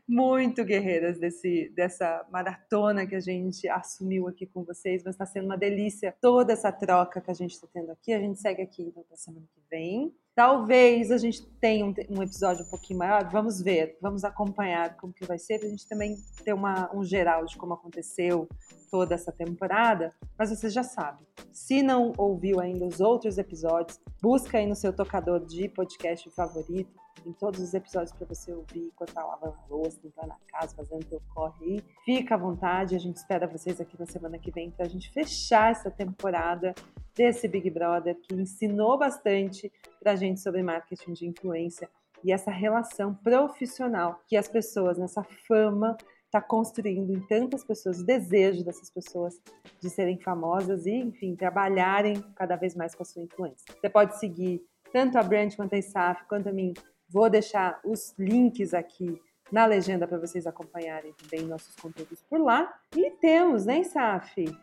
Muito 0.08 0.64
guerreiras 0.64 1.18
desse, 1.18 1.68
dessa 1.76 2.26
maratona 2.32 3.06
que 3.06 3.14
a 3.14 3.20
gente 3.20 3.68
assumiu 3.68 4.26
aqui 4.26 4.46
com 4.46 4.64
vocês, 4.64 5.04
mas 5.04 5.14
está 5.14 5.26
sendo 5.26 5.44
uma 5.44 5.58
delícia 5.58 6.16
toda 6.22 6.54
essa 6.54 6.72
troca 6.72 7.20
que 7.20 7.30
a 7.30 7.34
gente 7.34 7.52
está 7.52 7.68
tendo 7.70 7.92
aqui. 7.92 8.14
A 8.14 8.18
gente 8.18 8.40
segue 8.40 8.62
aqui 8.62 8.84
então 8.84 9.02
para 9.02 9.18
semana 9.18 9.46
que 9.54 9.60
vem. 9.70 10.10
Talvez 10.34 11.10
a 11.10 11.18
gente 11.18 11.44
tenha 11.60 11.84
um, 11.84 11.92
um, 12.08 12.22
episódio 12.22 12.64
um 12.64 12.70
pouquinho 12.70 13.00
maior, 13.00 13.28
vamos 13.28 13.60
ver, 13.60 13.98
vamos 14.00 14.24
acompanhar 14.24 14.96
como 14.96 15.12
que 15.12 15.26
vai 15.26 15.38
ser, 15.38 15.58
para 15.58 15.66
a 15.66 15.70
gente 15.70 15.86
também 15.86 16.16
ter 16.42 16.54
uma, 16.54 16.90
um 16.96 17.04
geral 17.04 17.44
de 17.44 17.58
como 17.58 17.74
aconteceu 17.74 18.48
toda 18.90 19.14
essa 19.14 19.32
temporada, 19.32 20.12
mas 20.38 20.50
você 20.50 20.68
já 20.68 20.82
sabe. 20.82 21.26
Se 21.52 21.82
não 21.82 22.12
ouviu 22.16 22.60
ainda 22.60 22.86
os 22.86 23.00
outros 23.00 23.38
episódios, 23.38 24.00
busca 24.20 24.58
aí 24.58 24.66
no 24.66 24.76
seu 24.76 24.92
tocador 24.92 25.44
de 25.44 25.68
podcast 25.68 26.30
favorito, 26.30 26.98
em 27.26 27.32
todos 27.32 27.60
os 27.60 27.74
episódios 27.74 28.12
para 28.12 28.26
você 28.26 28.52
ouvir 28.52 28.86
enquanto 28.86 29.12
tá 29.12 29.24
lavando 29.24 29.56
a 29.56 29.74
louça, 29.74 29.98
limpando 30.02 30.32
a 30.32 30.38
casa, 30.50 30.74
fazendo 30.74 31.04
teu 31.04 31.20
corre 31.34 31.64
aí. 31.64 31.84
Fica 32.04 32.34
à 32.34 32.38
vontade, 32.38 32.94
a 32.94 32.98
gente 32.98 33.16
espera 33.16 33.46
vocês 33.46 33.80
aqui 33.80 33.98
na 33.98 34.06
semana 34.06 34.38
que 34.38 34.50
vem 34.50 34.70
para 34.70 34.86
a 34.86 34.88
gente 34.88 35.10
fechar 35.10 35.70
essa 35.70 35.90
temporada 35.90 36.74
desse 37.14 37.48
Big 37.48 37.68
Brother 37.70 38.16
que 38.20 38.34
ensinou 38.34 38.98
bastante 38.98 39.72
para 40.00 40.12
a 40.12 40.16
gente 40.16 40.40
sobre 40.40 40.62
marketing 40.62 41.12
de 41.12 41.26
influência 41.26 41.88
e 42.24 42.32
essa 42.32 42.50
relação 42.50 43.14
profissional 43.14 44.20
que 44.26 44.36
as 44.36 44.48
pessoas 44.48 44.98
nessa 44.98 45.22
fama 45.22 45.96
está 46.28 46.42
construindo 46.42 47.10
em 47.10 47.20
tantas 47.20 47.64
pessoas 47.64 48.00
o 48.00 48.04
desejo 48.04 48.62
dessas 48.62 48.90
pessoas 48.90 49.40
de 49.80 49.88
serem 49.88 50.18
famosas 50.18 50.84
e, 50.86 50.92
enfim, 50.92 51.34
trabalharem 51.34 52.22
cada 52.36 52.54
vez 52.54 52.74
mais 52.74 52.94
com 52.94 53.02
a 53.02 53.06
sua 53.06 53.22
influência. 53.22 53.64
Você 53.74 53.88
pode 53.88 54.18
seguir 54.18 54.62
tanto 54.92 55.18
a 55.18 55.22
Brand 55.22 55.54
quanto 55.56 55.74
a 55.74 55.78
ISAF, 55.78 56.24
quanto 56.28 56.48
a 56.48 56.52
mim. 56.52 56.74
Vou 57.08 57.30
deixar 57.30 57.80
os 57.82 58.14
links 58.18 58.74
aqui 58.74 59.20
na 59.50 59.64
legenda 59.64 60.06
para 60.06 60.18
vocês 60.18 60.46
acompanharem 60.46 61.14
também 61.14 61.46
nossos 61.46 61.74
conteúdos 61.76 62.22
por 62.28 62.38
lá. 62.38 62.78
E 62.94 63.10
temos, 63.12 63.64
né, 63.64 63.80
ISAF? 63.80 64.54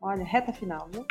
Olha, 0.00 0.24
reta 0.24 0.52
final, 0.52 0.88
né? 0.92 1.04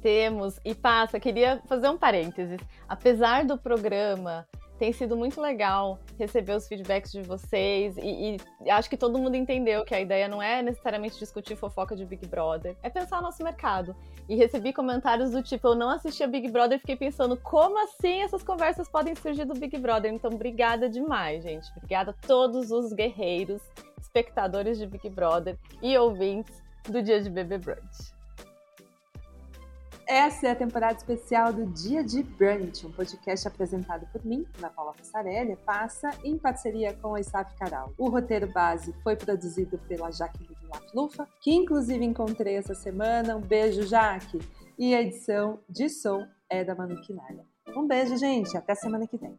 Temos. 0.00 0.58
E 0.64 0.74
passa, 0.74 1.20
queria 1.20 1.62
fazer 1.66 1.90
um 1.90 1.98
parênteses. 1.98 2.60
Apesar 2.88 3.44
do 3.44 3.58
programa 3.58 4.48
Tem 4.78 4.92
sido 4.92 5.16
muito 5.16 5.40
legal 5.40 6.00
receber 6.18 6.56
os 6.56 6.66
feedbacks 6.66 7.12
de 7.12 7.22
vocês 7.22 7.96
e, 7.96 8.36
e, 8.64 8.70
acho 8.70 8.90
que 8.90 8.96
todo 8.96 9.18
mundo 9.18 9.36
entendeu 9.36 9.84
que 9.84 9.94
a 9.94 10.00
ideia 10.00 10.26
não 10.26 10.42
é 10.42 10.62
necessariamente 10.62 11.18
discutir 11.18 11.54
fofoca 11.54 11.94
de 11.94 12.04
Big 12.04 12.26
Brother, 12.26 12.76
é 12.82 12.90
pensar 12.90 13.16
no 13.16 13.22
nosso 13.22 13.42
mercado. 13.44 13.94
E 14.28 14.34
recebi 14.34 14.72
comentários 14.72 15.30
do 15.30 15.42
tipo: 15.42 15.68
eu 15.68 15.74
não 15.74 15.90
assisti 15.90 16.22
a 16.24 16.26
Big 16.26 16.50
Brother 16.50 16.76
e 16.76 16.80
fiquei 16.80 16.96
pensando 16.96 17.36
como 17.36 17.78
assim 17.84 18.22
essas 18.22 18.42
conversas 18.42 18.88
podem 18.88 19.14
surgir 19.14 19.44
do 19.44 19.54
Big 19.54 19.76
Brother. 19.78 20.12
Então, 20.12 20.30
obrigada 20.32 20.88
demais, 20.88 21.42
gente. 21.44 21.70
Obrigada 21.76 22.10
a 22.10 22.26
todos 22.26 22.70
os 22.70 22.92
guerreiros, 22.92 23.62
espectadores 24.00 24.78
de 24.78 24.86
Big 24.86 25.08
Brother 25.10 25.58
e 25.82 25.96
ouvintes 25.96 26.62
do 26.88 27.02
Dia 27.02 27.20
de 27.20 27.30
Bebê 27.30 27.58
Brunch. 27.58 28.13
Essa 30.06 30.48
é 30.48 30.50
a 30.50 30.56
temporada 30.56 30.98
especial 30.98 31.52
do 31.52 31.64
Dia 31.66 32.04
de 32.04 32.22
Brunch, 32.22 32.86
um 32.86 32.92
podcast 32.92 33.48
apresentado 33.48 34.06
por 34.12 34.24
mim, 34.24 34.46
Ana 34.58 34.68
Paula 34.68 34.92
Passarelli, 34.92 35.56
passa 35.56 36.10
em 36.22 36.36
parceria 36.36 36.92
com 36.94 37.14
a 37.14 37.20
Isaf 37.20 37.54
Caral. 37.56 37.92
O 37.96 38.10
roteiro 38.10 38.46
base 38.52 38.94
foi 39.02 39.16
produzido 39.16 39.78
pela 39.88 40.10
Jaqueline 40.10 40.54
Lufa, 40.94 41.26
que 41.40 41.52
inclusive 41.52 42.04
encontrei 42.04 42.56
essa 42.56 42.74
semana. 42.74 43.36
Um 43.36 43.40
beijo, 43.40 43.82
Jaque! 43.82 44.38
E 44.78 44.94
a 44.94 45.00
edição 45.00 45.60
de 45.68 45.88
som 45.88 46.26
é 46.50 46.62
da 46.62 46.74
Manu 46.74 47.00
Quinalha. 47.00 47.46
Um 47.76 47.86
beijo, 47.86 48.16
gente. 48.16 48.56
Até 48.56 48.74
semana 48.74 49.06
que 49.06 49.16
vem. 49.16 49.38